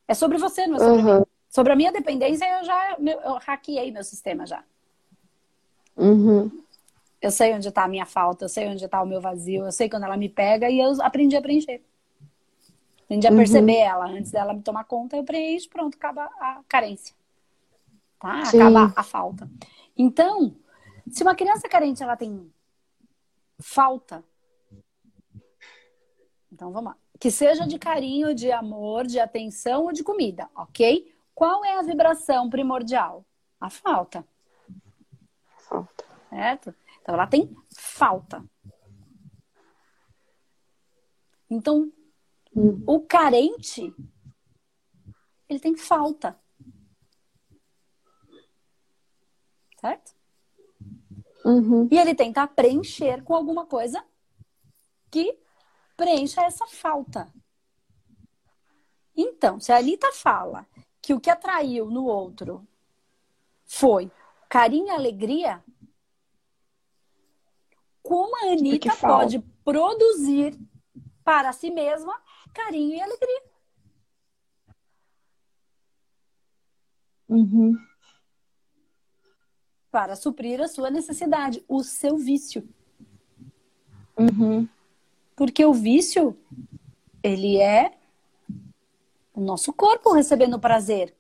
[0.07, 1.19] É sobre você, não é sobre uhum.
[1.19, 1.25] mim.
[1.51, 4.65] Sobre a minha dependência, eu já eu hackeei meu sistema já.
[5.95, 6.51] Uhum.
[7.21, 9.73] Eu sei onde está a minha falta, eu sei onde está o meu vazio, eu
[9.73, 11.83] sei quando ela me pega e eu aprendi a preencher.
[13.09, 13.37] Aprendi a uhum.
[13.37, 14.07] perceber ela.
[14.07, 17.19] Antes dela me tomar conta, eu preencho, pronto, acaba a carência
[18.19, 18.45] tá?
[18.45, 18.61] Sim.
[18.61, 19.51] Acaba a falta.
[19.97, 20.57] Então,
[21.11, 22.53] se uma criança carente ela tem
[23.61, 24.25] falta,
[26.53, 26.97] então vamos lá.
[27.19, 31.13] Que seja de carinho, de amor, de atenção ou de comida, ok?
[31.35, 33.25] Qual é a vibração primordial?
[33.61, 34.25] A falta.
[35.69, 36.05] Falta.
[36.31, 36.75] Certo?
[37.03, 38.45] Então ela tem falta.
[41.51, 41.91] Então,
[42.55, 42.83] hum.
[42.87, 43.95] o carente,
[45.49, 46.39] ele tem falta.
[49.81, 50.15] certo?
[51.45, 51.89] Uhum.
[51.91, 54.05] E ele tenta preencher com alguma coisa
[55.11, 55.39] que
[55.97, 57.33] preencha essa falta.
[59.17, 60.67] Então, se a Anitta fala
[61.01, 62.67] que o que atraiu no outro
[63.65, 64.11] foi
[64.49, 65.63] carinho e alegria,
[68.03, 70.59] como a Anitta pode produzir
[71.29, 72.19] para si mesma
[72.55, 73.43] carinho e alegria?
[77.29, 77.77] Uhum.
[79.91, 82.67] Para suprir a sua necessidade, o seu vício.
[84.17, 84.67] Uhum.
[85.37, 86.35] Porque o vício,
[87.23, 87.93] ele é
[89.35, 91.15] o nosso corpo recebendo prazer,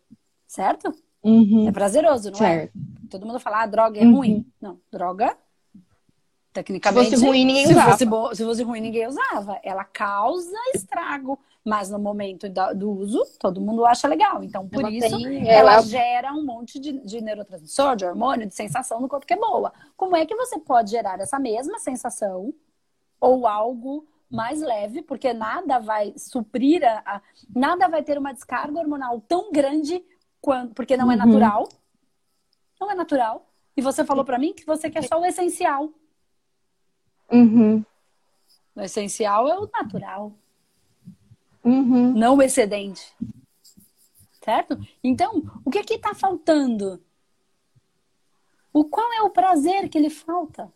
[0.46, 0.90] certo?
[1.22, 1.68] Uhum.
[1.68, 2.60] É prazeroso, não é?
[2.60, 2.78] certo.
[2.78, 3.08] é?
[3.10, 4.16] Todo mundo fala, ah, droga é uhum.
[4.16, 4.52] ruim.
[4.58, 5.36] Não, droga,
[6.52, 7.10] tecnicamente.
[7.10, 7.90] Se fosse ruim, ninguém se usava.
[7.92, 8.34] Fosse bo...
[8.34, 9.58] Se fosse ruim, ninguém usava.
[9.62, 11.38] Ela causa estrago.
[11.64, 14.42] Mas no momento do uso, todo mundo acha legal.
[14.42, 15.46] Então, por ela isso, tem...
[15.48, 15.74] ela...
[15.74, 15.82] ela...
[15.82, 19.72] gera um monte de, de neurotransmissor, de hormônio, de sensação no corpo que é boa.
[19.96, 22.54] Como é que você pode gerar essa mesma sensação
[23.20, 27.22] ou algo mais leve, porque nada vai suprir, a, a,
[27.54, 30.04] nada vai ter uma descarga hormonal tão grande
[30.40, 31.22] quando, porque não é uhum.
[31.22, 31.68] é natural.
[32.80, 33.46] Não é natural.
[33.76, 35.90] E você falou para mim que você quer só o essencial.
[37.30, 37.84] Uhum.
[38.74, 40.32] O essencial é o natural.
[41.64, 42.12] Uhum.
[42.12, 43.14] Não o excedente.
[44.42, 44.78] Certo?
[45.02, 47.02] Então, o que é que está faltando?
[48.72, 50.72] O qual é o prazer que lhe falta?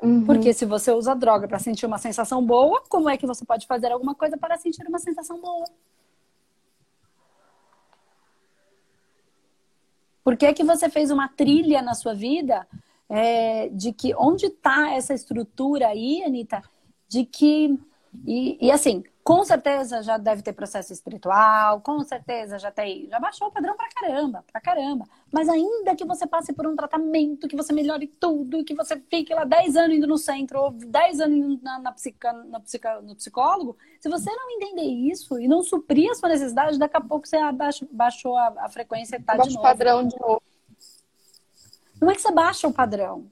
[0.00, 0.24] Uhum.
[0.24, 3.66] Porque se você usa droga para sentir uma sensação boa, como é que você pode
[3.66, 5.66] fazer alguma coisa para sentir uma sensação boa?
[10.24, 12.66] Por que, que você fez uma trilha na sua vida
[13.10, 16.62] é, de que onde está essa estrutura aí, Anitta,
[17.08, 17.76] de que.
[18.24, 23.20] E, e assim, com certeza já deve ter processo espiritual, com certeza já tem, já
[23.20, 25.04] baixou o padrão pra caramba, pra caramba.
[25.30, 29.32] Mas ainda que você passe por um tratamento, que você melhore tudo, que você fique
[29.32, 33.00] lá 10 anos indo no centro, ou 10 anos indo na, na, psica, na psica,
[33.00, 37.00] no psicólogo, se você não entender isso e não suprir a sua necessidade, daqui a
[37.00, 39.62] pouco você abaixa, baixou a, a frequência e tá de novo.
[39.62, 40.42] padrão de novo.
[42.00, 43.30] Não é que você baixa o padrão.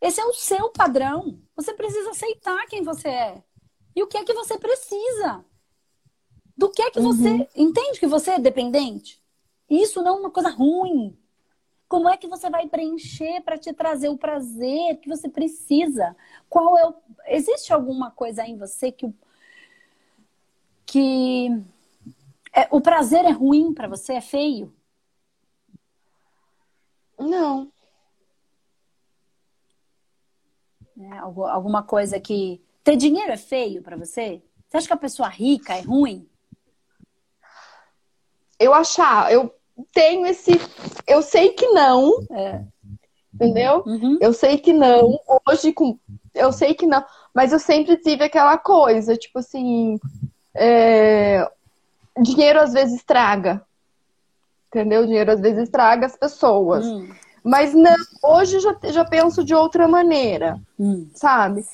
[0.00, 1.38] Esse é o seu padrão.
[1.56, 3.42] Você precisa aceitar quem você é.
[3.94, 5.44] E o que é que você precisa?
[6.56, 7.28] Do que é que você.
[7.28, 7.46] Uhum.
[7.54, 9.22] Entende que você é dependente?
[9.68, 11.18] Isso não é uma coisa ruim.
[11.88, 16.16] Como é que você vai preencher para te trazer o prazer que você precisa?
[16.48, 16.94] Qual é o...
[17.26, 19.14] Existe alguma coisa em você que o
[20.88, 21.50] que
[22.54, 24.14] é, o prazer é ruim para você?
[24.14, 24.72] É feio?
[27.18, 27.70] Não.
[30.96, 31.18] Né?
[31.18, 32.62] Alguma coisa que.
[32.82, 34.42] Ter dinheiro é feio para você?
[34.68, 36.28] Você acha que a pessoa rica é ruim?
[38.58, 39.54] Eu achar, eu
[39.92, 40.52] tenho esse.
[41.06, 42.12] Eu sei que não.
[42.30, 42.64] É.
[43.32, 43.84] Entendeu?
[43.86, 44.18] Uhum.
[44.20, 45.18] Eu sei que não.
[45.48, 45.98] Hoje, com...
[46.34, 47.04] eu sei que não.
[47.32, 49.98] Mas eu sempre tive aquela coisa, tipo assim.
[50.54, 51.48] É...
[52.20, 53.64] Dinheiro às vezes estraga.
[54.68, 55.06] Entendeu?
[55.06, 56.86] Dinheiro às vezes estraga as pessoas.
[56.86, 57.08] Hum.
[57.42, 61.08] Mas não, hoje eu já, já penso de outra maneira, hum.
[61.14, 61.64] sabe?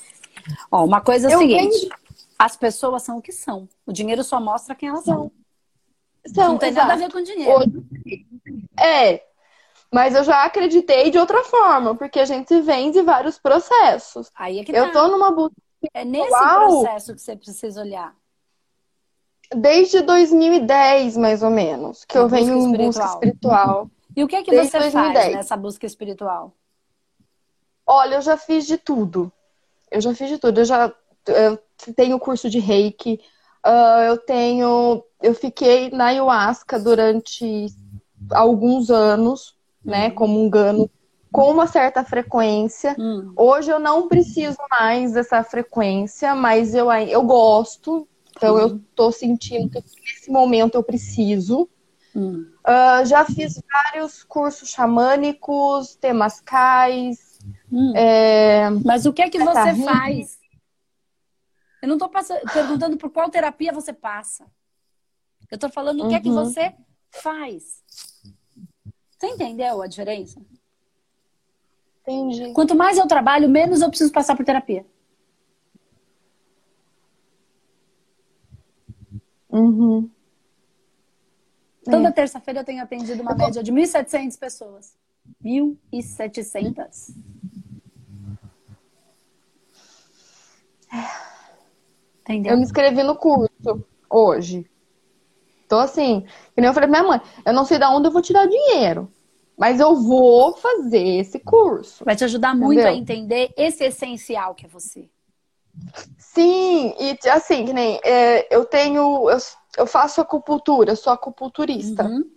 [0.71, 1.89] Ó, uma coisa é o seguinte:
[2.37, 3.67] as pessoas são o que são.
[3.85, 5.31] O dinheiro só mostra quem elas são.
[6.27, 6.87] são não tem exato.
[6.87, 7.51] nada a ver com dinheiro.
[7.51, 8.25] Hoje,
[8.79, 9.21] é,
[9.91, 14.29] mas eu já acreditei de outra forma, porque a gente vem de vários processos.
[14.35, 14.91] Aí é que eu tá.
[14.91, 15.55] tô numa busca.
[15.93, 18.15] É nesse processo que você precisa olhar.
[19.53, 23.89] Desde 2010, mais ou menos, que a eu venho em busca espiritual.
[24.15, 25.23] E o que é que Desde você 2010.
[25.23, 26.53] faz nessa busca espiritual?
[27.85, 29.31] Olha, eu já fiz de tudo.
[29.91, 30.61] Eu já fiz de tudo.
[30.61, 30.93] Eu já
[31.27, 31.59] eu
[31.95, 33.19] tenho curso de reiki.
[33.65, 35.03] Uh, eu tenho.
[35.21, 37.67] Eu fiquei na ayahuasca durante
[38.31, 40.07] alguns anos, né?
[40.07, 40.15] Uhum.
[40.15, 40.89] Como um gano,
[41.31, 42.95] com uma certa frequência.
[42.97, 43.33] Uhum.
[43.35, 48.07] Hoje eu não preciso mais dessa frequência, mas eu, eu gosto.
[48.35, 48.59] Então uhum.
[48.59, 51.69] eu tô sentindo que nesse momento eu preciso.
[52.15, 52.49] Hum.
[52.65, 57.39] Uh, já fiz vários cursos xamânicos, temascais.
[57.71, 57.93] Hum.
[57.95, 58.69] É...
[58.83, 60.39] Mas o que é que você faz?
[61.81, 62.09] Eu não estou
[62.51, 64.45] perguntando por qual terapia você passa.
[65.51, 66.35] Eu estou falando o que é que uhum.
[66.35, 66.73] você
[67.11, 67.83] faz.
[69.17, 70.41] Você entendeu a diferença?
[72.01, 72.53] Entendi.
[72.53, 74.85] Quanto mais eu trabalho, menos eu preciso passar por terapia.
[79.55, 80.09] Uhum.
[81.85, 82.11] Toda é.
[82.11, 84.97] terça-feira eu tenho atendido uma média de 1.700 pessoas.
[85.41, 87.15] 1.700.
[92.21, 92.51] Entendeu?
[92.51, 94.69] Eu me inscrevi no curso hoje.
[95.65, 98.11] Então, assim, que nem eu falei pra minha mãe, eu não sei de onde eu
[98.11, 99.09] vou tirar dinheiro.
[99.57, 102.03] Mas eu vou fazer esse curso.
[102.03, 102.65] Vai te ajudar entendeu?
[102.65, 105.09] muito a entender esse essencial que é você.
[106.17, 109.29] Sim, e assim, que nem é, eu tenho.
[109.29, 109.37] Eu,
[109.77, 112.03] eu faço acupuntura, eu sou acupunturista.
[112.03, 112.29] Uhum.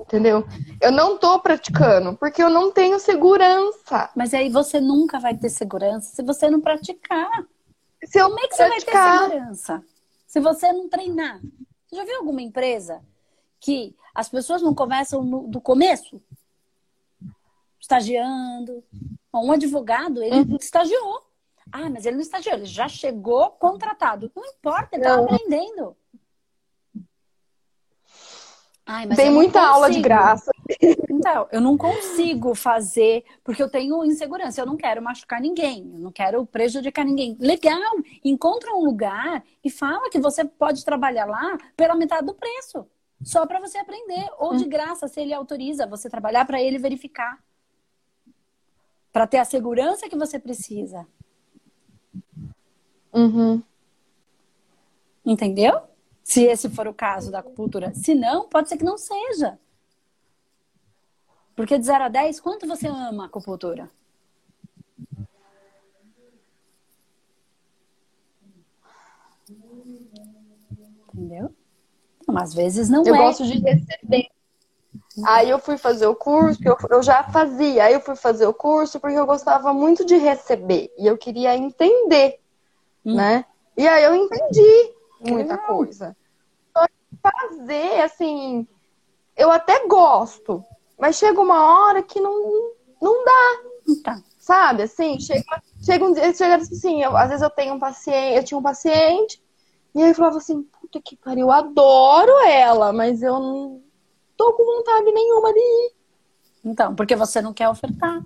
[0.00, 0.44] Entendeu?
[0.80, 4.10] Eu não tô praticando, porque eu não tenho segurança.
[4.14, 7.46] Mas aí você nunca vai ter segurança se você não praticar.
[8.04, 8.58] Se Como é que praticar...
[8.58, 9.84] você vai ter segurança?
[10.26, 11.40] Se você não treinar.
[11.86, 13.00] Você já viu alguma empresa
[13.60, 16.20] que as pessoas não começam no, do começo?
[17.80, 18.84] Estagiando.
[19.32, 20.56] Um advogado, ele uhum.
[20.60, 21.22] estagiou.
[21.72, 24.30] Ah, mas ele não estagiou, ele já chegou contratado.
[24.34, 25.96] Não importa, ele está aprendendo.
[28.86, 30.50] Ai, Tem muita aula de graça.
[31.08, 34.60] Então, eu não consigo fazer, porque eu tenho insegurança.
[34.60, 37.34] Eu não quero machucar ninguém, eu não quero prejudicar ninguém.
[37.40, 42.86] Legal, encontra um lugar e fala que você pode trabalhar lá pela metade do preço.
[43.22, 44.28] Só para você aprender.
[44.38, 47.42] Ou de graça, se ele autoriza você trabalhar para ele verificar.
[49.10, 51.06] Para ter a segurança que você precisa.
[53.14, 53.62] Uhum.
[55.24, 55.80] Entendeu?
[56.22, 57.94] Se esse for o caso da acupuntura.
[57.94, 59.58] Se não, pode ser que não seja.
[61.54, 63.88] Porque de 0 a 10, quanto você ama a acupuntura?
[71.14, 71.54] Entendeu?
[72.26, 73.18] Mas às vezes não eu é.
[73.18, 74.28] Eu gosto de receber.
[75.24, 77.84] Aí eu fui fazer o curso, eu, eu já fazia.
[77.84, 80.92] Aí eu fui fazer o curso porque eu gostava muito de receber.
[80.98, 82.40] E eu queria entender,
[83.04, 83.14] hum.
[83.14, 83.44] né?
[83.76, 86.16] E aí eu entendi muita coisa.
[86.76, 86.86] Só
[87.22, 88.66] fazer, assim,
[89.36, 90.64] eu até gosto,
[90.98, 94.02] mas chega uma hora que não, não dá.
[94.02, 94.22] Tá.
[94.38, 98.36] Sabe, assim, chega, chega um dia, chega assim, eu, às vezes eu tenho um paciente,
[98.36, 99.42] eu tinha um paciente,
[99.94, 103.82] e aí eu falava assim, puta que pariu, eu adoro ela, mas eu não
[104.36, 105.92] tô com vontade nenhuma de ir.
[106.64, 108.22] Então, porque você não quer ofertar.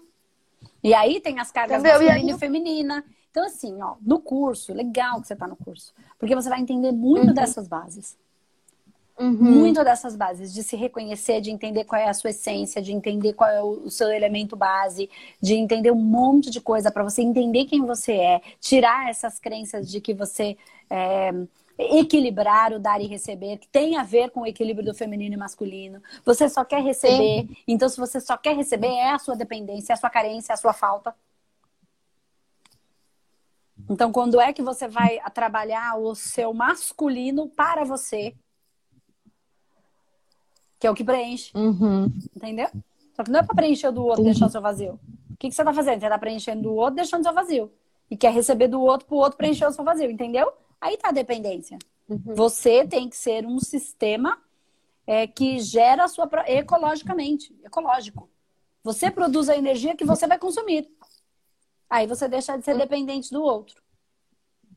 [0.82, 2.00] E aí tem as cargas Entendeu?
[2.00, 2.36] masculina e, aí...
[2.36, 3.04] e feminina.
[3.30, 5.92] Então, assim, ó, no curso, legal que você tá no curso.
[6.18, 7.34] Porque você vai entender muito uhum.
[7.34, 8.16] dessas bases.
[9.18, 9.32] Uhum.
[9.32, 13.32] Muito dessas bases, de se reconhecer, de entender qual é a sua essência, de entender
[13.32, 15.10] qual é o seu elemento base,
[15.40, 19.90] de entender um monte de coisa para você entender quem você é, tirar essas crenças
[19.90, 20.56] de que você
[20.88, 21.32] é,
[21.76, 25.38] equilibrar o dar e receber, que tem a ver com o equilíbrio do feminino e
[25.38, 26.00] masculino.
[26.24, 27.56] Você só quer receber, Sim.
[27.66, 30.54] então se você só quer receber, é a sua dependência, é a sua carência, é
[30.54, 31.12] a sua falta.
[33.88, 38.35] Então, quando é que você vai trabalhar o seu masculino para você?
[40.79, 41.51] Que é o que preenche.
[41.57, 42.12] Uhum.
[42.37, 42.68] Entendeu?
[43.14, 45.01] Só que não é para preencher do outro, e deixar o seu vazio.
[45.31, 46.01] O que, que você está fazendo?
[46.01, 47.72] Você está preenchendo do outro, deixando o seu vazio.
[48.11, 50.53] E quer receber do outro para o outro preencher o seu vazio, entendeu?
[50.81, 51.79] Aí tá a dependência.
[52.09, 52.35] Uhum.
[52.35, 54.38] Você tem que ser um sistema
[55.07, 58.29] é, que gera a sua ecologicamente, ecológico.
[58.85, 60.88] Você produz a energia que você vai consumir.
[61.88, 62.79] Aí você deixa de ser hum.
[62.79, 63.83] dependente do outro.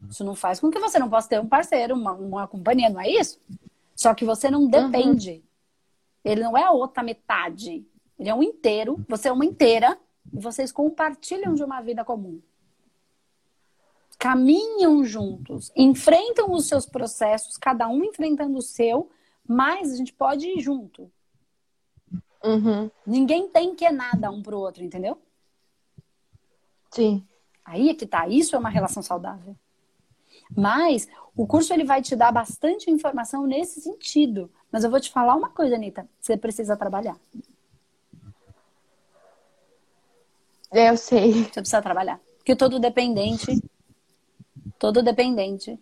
[0.10, 3.00] Isso não faz com que você não possa ter um parceiro, uma, uma companhia, não
[3.00, 3.40] é isso?
[3.96, 5.32] Só que você não depende.
[5.32, 5.42] Uhum.
[6.24, 7.86] Ele não é a outra metade.
[8.18, 9.98] Ele é um inteiro, você é uma inteira,
[10.34, 12.42] e vocês compartilham de uma vida comum.
[14.18, 19.10] Caminham juntos, enfrentam os seus processos, cada um enfrentando o seu,
[19.48, 21.12] mas a gente pode ir junto.
[22.44, 22.90] Uhum.
[23.06, 25.18] Ninguém tem que nada um pro outro, entendeu?
[26.92, 27.26] Sim.
[27.64, 28.28] Aí é que tá.
[28.28, 29.56] Isso é uma relação saudável.
[30.56, 34.52] Mas o curso ele vai te dar bastante informação nesse sentido.
[34.72, 36.08] Mas eu vou te falar uma coisa, Anitta.
[36.20, 37.18] Você precisa trabalhar.
[40.70, 41.46] É, eu sei.
[41.46, 42.20] Você precisa trabalhar.
[42.38, 43.62] Porque todo dependente,
[44.78, 45.80] todo dependente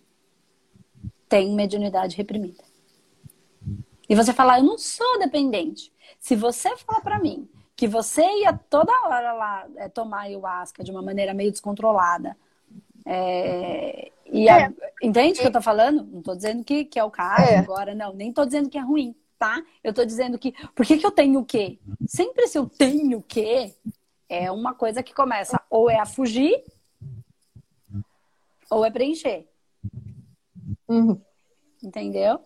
[1.28, 2.63] tem mediunidade reprimida.
[4.08, 5.93] E você falar, eu não sou dependente.
[6.19, 7.48] Se você falar para mim
[7.80, 12.36] que você ia toda hora lá é, tomar ayahuasca de uma maneira meio descontrolada.
[13.06, 14.74] É, e a, é.
[15.02, 16.04] Entende o que eu tô falando?
[16.04, 17.56] Não tô dizendo que, que é o caso é.
[17.56, 18.13] agora, não.
[18.13, 19.63] Nem tô dizendo que é ruim, tá?
[19.82, 20.52] Eu tô dizendo que.
[20.75, 21.80] Por que, que eu tenho o quê?
[22.06, 23.73] Sempre se eu tenho o quê,
[24.27, 26.62] é uma coisa que começa ou é a fugir,
[28.69, 29.48] ou é preencher.
[30.86, 31.17] Uhum.
[31.82, 32.42] Entendeu?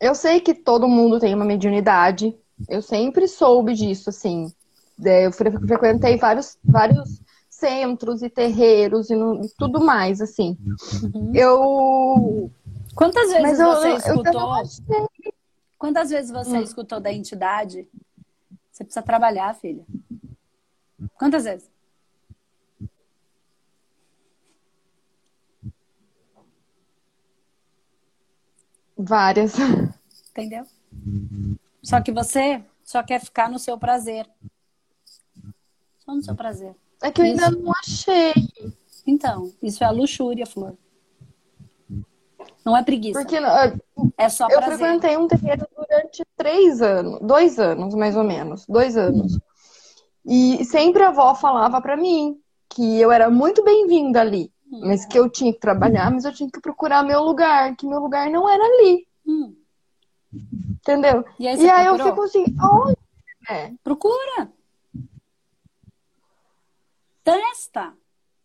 [0.00, 2.36] Eu sei que todo mundo tem uma mediunidade.
[2.68, 4.52] Eu sempre soube disso, assim.
[5.04, 10.56] É, eu frequentei vários, vários centros e terreiros e, no, e tudo mais, assim.
[11.14, 11.32] Uhum.
[11.34, 12.50] Eu.
[12.94, 14.56] Quantas vezes Mas você eu, escutou?
[14.88, 15.32] Eu
[15.78, 16.62] Quantas vezes você hum.
[16.62, 17.86] escutou da entidade?
[18.72, 19.84] Você precisa trabalhar, filha.
[21.16, 21.70] Quantas vezes?
[28.98, 29.54] Várias.
[30.30, 30.64] Entendeu?
[31.82, 34.28] Só que você só quer ficar no seu prazer.
[36.00, 36.74] Só no seu prazer.
[37.02, 37.44] É que eu isso...
[37.44, 38.34] ainda não achei.
[39.06, 40.74] Então, isso é a luxúria, Flor.
[42.64, 43.20] Não é preguiça.
[43.20, 43.36] Porque
[44.16, 44.72] é só prazer.
[44.72, 49.38] Eu frequentei um terreiro durante três anos, dois anos, mais ou menos, dois anos.
[50.26, 52.38] E sempre a avó falava para mim
[52.68, 54.80] que eu era muito bem-vinda ali, hum.
[54.84, 58.00] mas que eu tinha que trabalhar, mas eu tinha que procurar meu lugar, que meu
[58.00, 59.06] lugar não era ali.
[59.26, 59.54] Hum.
[60.32, 61.24] Entendeu?
[61.38, 62.98] E aí, e aí eu fico assim, onde
[63.48, 63.72] é?
[63.82, 64.52] Procura.
[67.24, 67.94] Testa.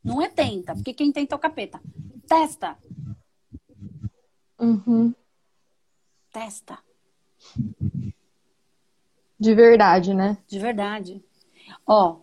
[0.03, 1.79] Não é tenta, porque quem tenta é o capeta.
[2.27, 2.77] Testa.
[4.59, 5.13] Uhum.
[6.31, 6.79] Testa.
[9.39, 10.37] De verdade, né?
[10.47, 11.23] De verdade.
[11.85, 12.17] Ó,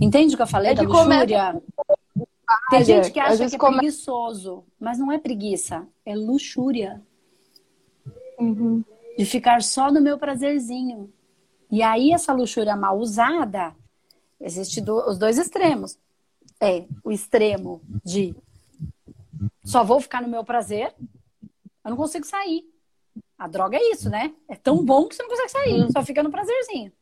[0.00, 1.60] entende o que eu falei é da luxúria?
[2.70, 3.78] Tem gente que acha que é come...
[3.78, 7.02] preguiçoso, mas não é preguiça, é luxúria.
[8.38, 8.84] Uhum.
[9.16, 11.12] De ficar só no meu prazerzinho.
[11.70, 13.74] E aí, essa luxúria mal usada,
[14.40, 15.98] existe do, os dois extremos.
[16.60, 18.34] É o extremo de
[19.64, 20.94] só vou ficar no meu prazer,
[21.84, 22.68] eu não consigo sair.
[23.38, 24.34] A droga é isso, né?
[24.48, 26.92] É tão bom que você não consegue sair, só fica no prazerzinho.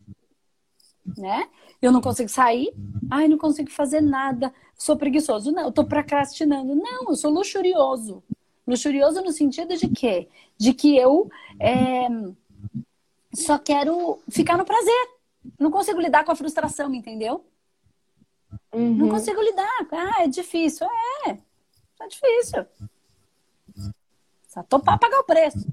[1.16, 1.48] Né?
[1.80, 2.74] Eu não consigo sair,
[3.10, 5.52] ai, não consigo fazer nada, sou preguiçoso.
[5.52, 6.74] Não, eu tô procrastinando.
[6.74, 8.22] Não, eu sou luxurioso.
[8.66, 10.28] Luxurioso no sentido de quê?
[10.56, 12.08] De que eu é,
[13.32, 15.08] só quero ficar no prazer.
[15.58, 17.44] Não consigo lidar com a frustração, entendeu?
[18.72, 18.94] Uhum.
[18.94, 19.86] Não consigo lidar.
[19.92, 20.86] Ah, é difícil.
[21.26, 22.66] É, é difícil.
[24.48, 25.66] Só topar pagar o preço.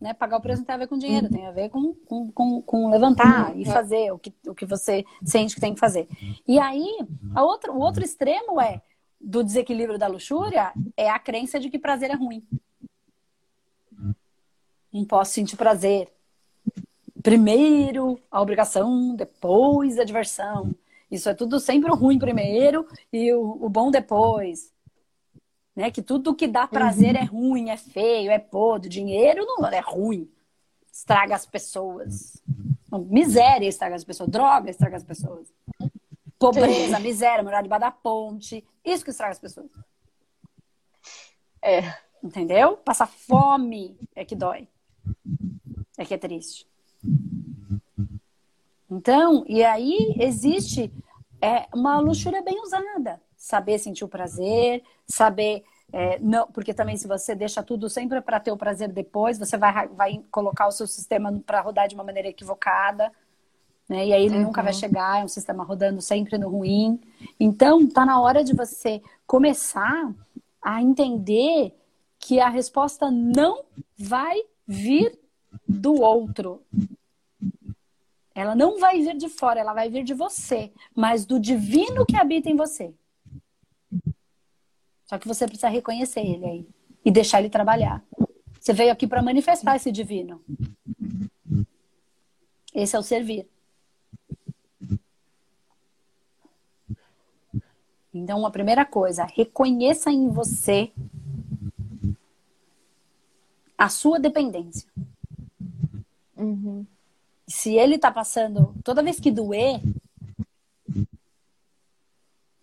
[0.00, 0.14] Né?
[0.14, 1.32] Pagar o preço não tem a ver com dinheiro, uhum.
[1.32, 3.60] tem a ver com, com, com, com levantar uhum.
[3.60, 6.08] e fazer o que, o que você sente que tem que fazer.
[6.46, 6.98] E aí,
[7.34, 8.80] a outra, o outro extremo é
[9.20, 12.46] do desequilíbrio da luxúria é a crença de que prazer é ruim.
[14.92, 16.08] Não posso sentir prazer.
[17.22, 20.74] Primeiro a obrigação, depois a diversão.
[21.10, 24.72] Isso é tudo sempre o ruim primeiro e o, o bom depois.
[25.78, 25.92] Né?
[25.92, 27.20] Que tudo que dá prazer uhum.
[27.20, 28.88] é ruim, é feio, é podre.
[28.88, 30.28] Dinheiro não é ruim.
[30.92, 32.42] Estraga as pessoas.
[32.90, 34.28] Não, miséria estraga as pessoas.
[34.28, 35.46] Droga estraga as pessoas.
[36.36, 38.66] Pobreza, miséria, morar debaixo da ponte.
[38.84, 39.70] Isso que estraga as pessoas.
[41.62, 41.94] É.
[42.24, 42.76] Entendeu?
[42.78, 44.66] Passar fome é que dói.
[45.96, 46.66] É que é triste.
[48.90, 50.92] Então, e aí existe
[51.40, 53.22] é, uma luxúria bem usada.
[53.48, 55.64] Saber sentir o prazer, saber.
[55.90, 59.56] É, não, porque também se você deixa tudo sempre para ter o prazer depois, você
[59.56, 63.10] vai, vai colocar o seu sistema para rodar de uma maneira equivocada.
[63.88, 64.08] Né?
[64.08, 64.42] E aí ele uhum.
[64.42, 67.00] nunca vai chegar, é um sistema rodando sempre no ruim.
[67.40, 70.12] Então, tá na hora de você começar
[70.60, 71.74] a entender
[72.18, 73.64] que a resposta não
[73.96, 75.18] vai vir
[75.66, 76.60] do outro.
[78.34, 82.14] Ela não vai vir de fora, ela vai vir de você, mas do divino que
[82.14, 82.92] habita em você.
[85.08, 86.68] Só que você precisa reconhecer ele aí
[87.04, 88.04] e deixar ele trabalhar.
[88.60, 90.42] Você veio aqui para manifestar esse divino.
[92.74, 93.48] Esse é o servir.
[98.12, 100.92] Então, a primeira coisa, reconheça em você
[103.76, 104.88] a sua dependência.
[106.36, 106.84] Uhum.
[107.46, 109.80] Se ele está passando, toda vez que doer,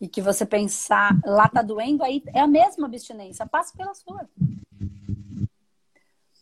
[0.06, 3.44] e que você pensar, lá tá doendo, aí é a mesma abstinência.
[3.48, 4.30] Passe pela sua.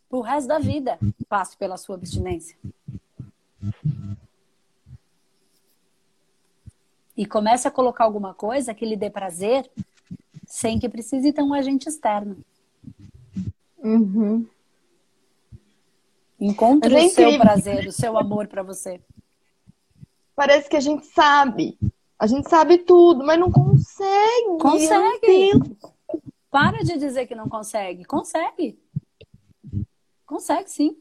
[0.09, 0.99] Pro resto da vida,
[1.29, 2.57] passe pela sua abstinência.
[7.15, 9.71] E comece a colocar alguma coisa que lhe dê prazer
[10.45, 12.35] sem que precise ter um agente externo.
[13.77, 14.45] Uhum.
[16.37, 18.99] Encontre é o seu prazer, o seu amor para você.
[20.35, 21.77] Parece que a gente sabe.
[22.23, 24.57] A gente sabe tudo, mas não consegue.
[24.61, 25.77] Consegue.
[26.49, 28.05] Para de dizer que não consegue.
[28.05, 28.79] Consegue.
[30.25, 30.97] Consegue, sim.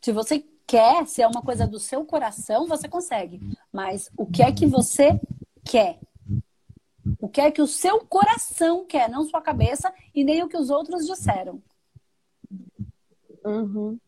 [0.00, 3.40] Se você quer, se é uma coisa do seu coração, você consegue.
[3.72, 5.20] Mas o que é que você
[5.64, 5.98] quer?
[7.20, 10.56] O que é que o seu coração quer, não sua cabeça e nem o que
[10.56, 11.60] os outros disseram.
[13.44, 13.94] Uhum.
[13.94, 14.00] O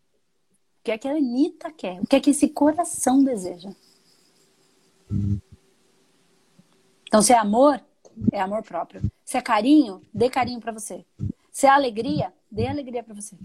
[0.85, 2.01] que é que a Anitta quer?
[2.01, 3.75] O que é que esse coração deseja?
[7.07, 7.81] Então, se é amor,
[8.33, 9.03] é amor próprio.
[9.25, 11.05] Se é carinho, dê carinho para você.
[11.51, 13.37] Se é alegria, dê alegria para você.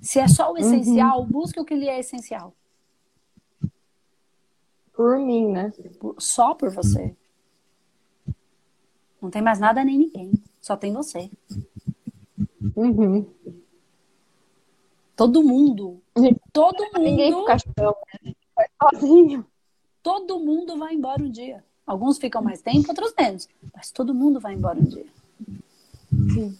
[0.00, 1.26] Se é só o essencial, uhum.
[1.26, 2.54] busque o que lhe é essencial.
[4.92, 5.72] Por mim, né?
[6.18, 7.16] Só por você.
[9.20, 10.32] Não tem mais nada nem ninguém.
[10.60, 11.30] Só tem você.
[12.76, 13.26] Uhum.
[15.16, 16.02] Todo mundo.
[16.52, 16.98] Todo mundo.
[17.00, 18.64] Ninguém fica né?
[18.82, 19.46] sozinho.
[20.04, 21.64] Todo mundo vai embora um dia.
[21.86, 23.48] Alguns ficam mais tempo, outros menos.
[23.74, 25.06] Mas todo mundo vai embora um dia.
[26.34, 26.58] Sim.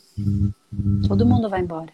[1.06, 1.92] Todo mundo vai embora.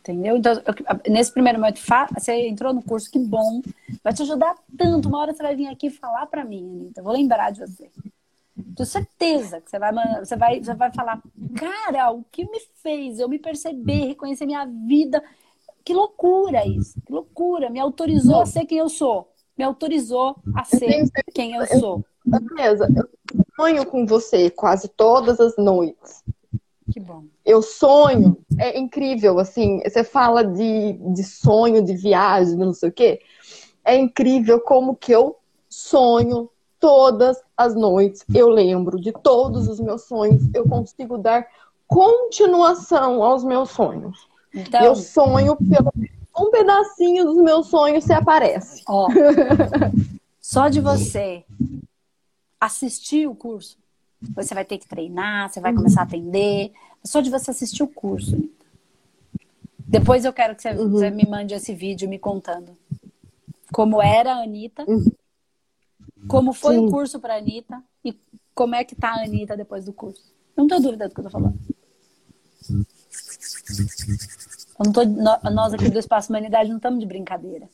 [0.00, 0.36] Entendeu?
[0.36, 1.80] Então, eu, nesse primeiro momento,
[2.12, 3.62] você entrou no curso, que bom.
[4.04, 5.08] Vai te ajudar tanto.
[5.08, 7.00] Uma hora você vai vir aqui falar para mim, Anitta.
[7.00, 7.90] Eu vou lembrar de você.
[8.76, 11.22] Tenho certeza que você vai, você, vai, você vai falar,
[11.56, 15.24] cara, o que me fez eu me perceber, reconhecer minha vida.
[15.82, 17.70] Que loucura isso, que loucura.
[17.70, 19.32] Me autorizou a ser quem eu sou.
[19.58, 22.04] Me autorizou a ser quem eu sou.
[22.24, 23.08] Beleza, eu
[23.56, 26.22] sonho com você quase todas as noites.
[26.92, 27.24] Que bom.
[27.44, 32.92] Eu sonho, é incrível, assim, você fala de, de sonho, de viagem, não sei o
[32.92, 33.20] quê.
[33.84, 35.36] É incrível como que eu
[35.68, 36.48] sonho
[36.78, 38.24] todas as noites.
[38.32, 40.42] Eu lembro de todos os meus sonhos.
[40.54, 41.46] Eu consigo dar
[41.86, 44.28] continuação aos meus sonhos.
[44.54, 44.82] Então...
[44.82, 45.92] Eu sonho pelo
[46.38, 48.82] um pedacinho dos meus sonhos se aparece.
[48.86, 49.08] Ó,
[50.40, 51.44] só de você
[52.60, 53.76] assistir o curso,
[54.34, 56.72] você vai ter que treinar, você vai começar a atender.
[57.04, 58.36] Só de você assistir o curso.
[59.78, 60.90] Depois eu quero que você, uhum.
[60.90, 62.76] você me mande esse vídeo me contando
[63.72, 65.10] como era a Anitta, uhum.
[66.26, 66.86] como foi Sim.
[66.86, 68.18] o curso para a Anitta e
[68.54, 70.22] como é que tá a Anitta depois do curso.
[70.56, 71.58] Não tenho dúvida do que eu tô falando.
[74.78, 75.04] Eu tô,
[75.50, 77.68] nós aqui do Espaço Humanidade não estamos de brincadeira.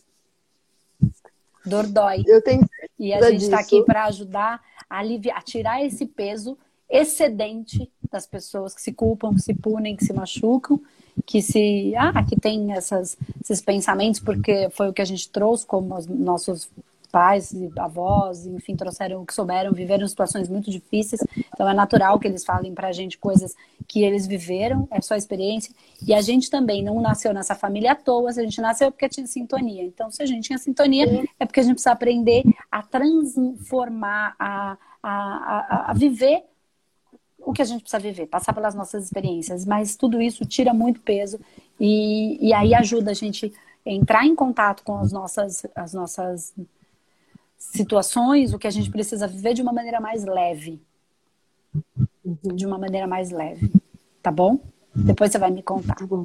[1.65, 2.23] Dor dói.
[2.27, 6.57] Eu tenho e a gente está aqui para ajudar a, aliviar, a tirar esse peso
[6.89, 10.81] excedente das pessoas que se culpam, que se punem, que se machucam,
[11.27, 15.67] que se ah, que tem essas, esses pensamentos porque foi o que a gente trouxe
[15.67, 16.71] como os nossos
[17.15, 21.21] pais avós, enfim, trouxeram o que souberam, viveram situações muito difíceis.
[21.55, 23.55] Então é natural que eles falem pra gente coisas
[23.87, 25.73] que eles viveram, é só experiência.
[26.05, 29.29] E a gente também não nasceu nessa família à toa, a gente nasceu porque tinha
[29.29, 29.85] sintonia.
[29.85, 31.07] Então, se a gente tinha sintonia,
[31.39, 36.43] é porque a gente precisa aprender a transformar, a, a, a, a viver
[37.39, 39.65] o que a gente precisa viver, passar pelas nossas experiências.
[39.65, 41.39] Mas tudo isso tira muito peso
[41.79, 43.53] e, e aí ajuda a gente
[43.87, 46.53] a entrar em contato com as nossas, as nossas
[47.73, 50.81] situações, o que a gente precisa viver de uma maneira mais leve.
[52.25, 53.71] De uma maneira mais leve.
[54.23, 54.61] Tá bom?
[54.95, 55.95] Depois você vai me contar.
[55.95, 56.25] Tá bom?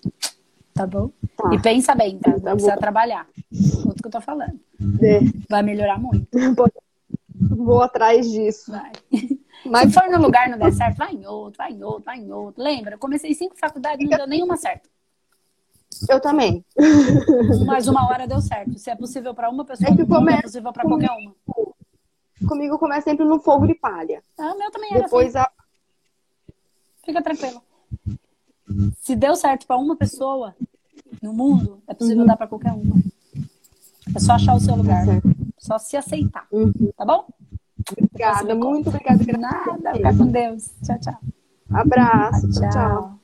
[0.74, 1.10] Tá bom?
[1.36, 1.54] Tá.
[1.54, 2.32] E pensa bem, tá?
[2.32, 2.82] Não tá precisa bom.
[2.82, 3.28] trabalhar.
[3.82, 4.60] Tudo que eu tô falando.
[5.02, 5.20] É.
[5.50, 6.28] Vai melhorar muito.
[7.34, 8.72] Vou atrás disso.
[8.72, 8.92] Vai.
[9.66, 9.90] Mas...
[9.90, 12.32] Se for no lugar não der certo, vai em outro, vai em outro, vai em
[12.32, 12.64] outro.
[12.64, 12.96] Lembra?
[12.96, 14.90] Eu comecei cinco faculdades e não deu nenhuma certo.
[16.08, 16.64] Eu também.
[17.66, 18.78] Mas uma hora deu certo.
[18.78, 21.36] Se é possível para uma pessoa, é, que é possível para qualquer uma.
[22.48, 24.24] Comigo começa sempre no fogo de palha.
[24.38, 25.46] Ah, meu também era Depois assim.
[25.46, 25.52] a...
[27.04, 27.62] Fica tranquilo.
[29.02, 30.56] Se deu certo para uma pessoa
[31.22, 32.28] no mundo, é possível uhum.
[32.28, 32.96] dar para qualquer uma.
[34.16, 35.06] É só achar o seu lugar.
[35.06, 35.22] Tá
[35.58, 36.48] só se aceitar.
[36.52, 36.92] Uhum.
[36.96, 37.28] Tá bom?
[37.92, 39.38] Obrigada, muito obrigada.
[39.38, 40.72] Nada, fica com Deus.
[40.84, 41.18] Tchau, tchau.
[41.72, 42.50] Abraço.
[42.52, 42.70] tchau.
[42.70, 43.20] tchau.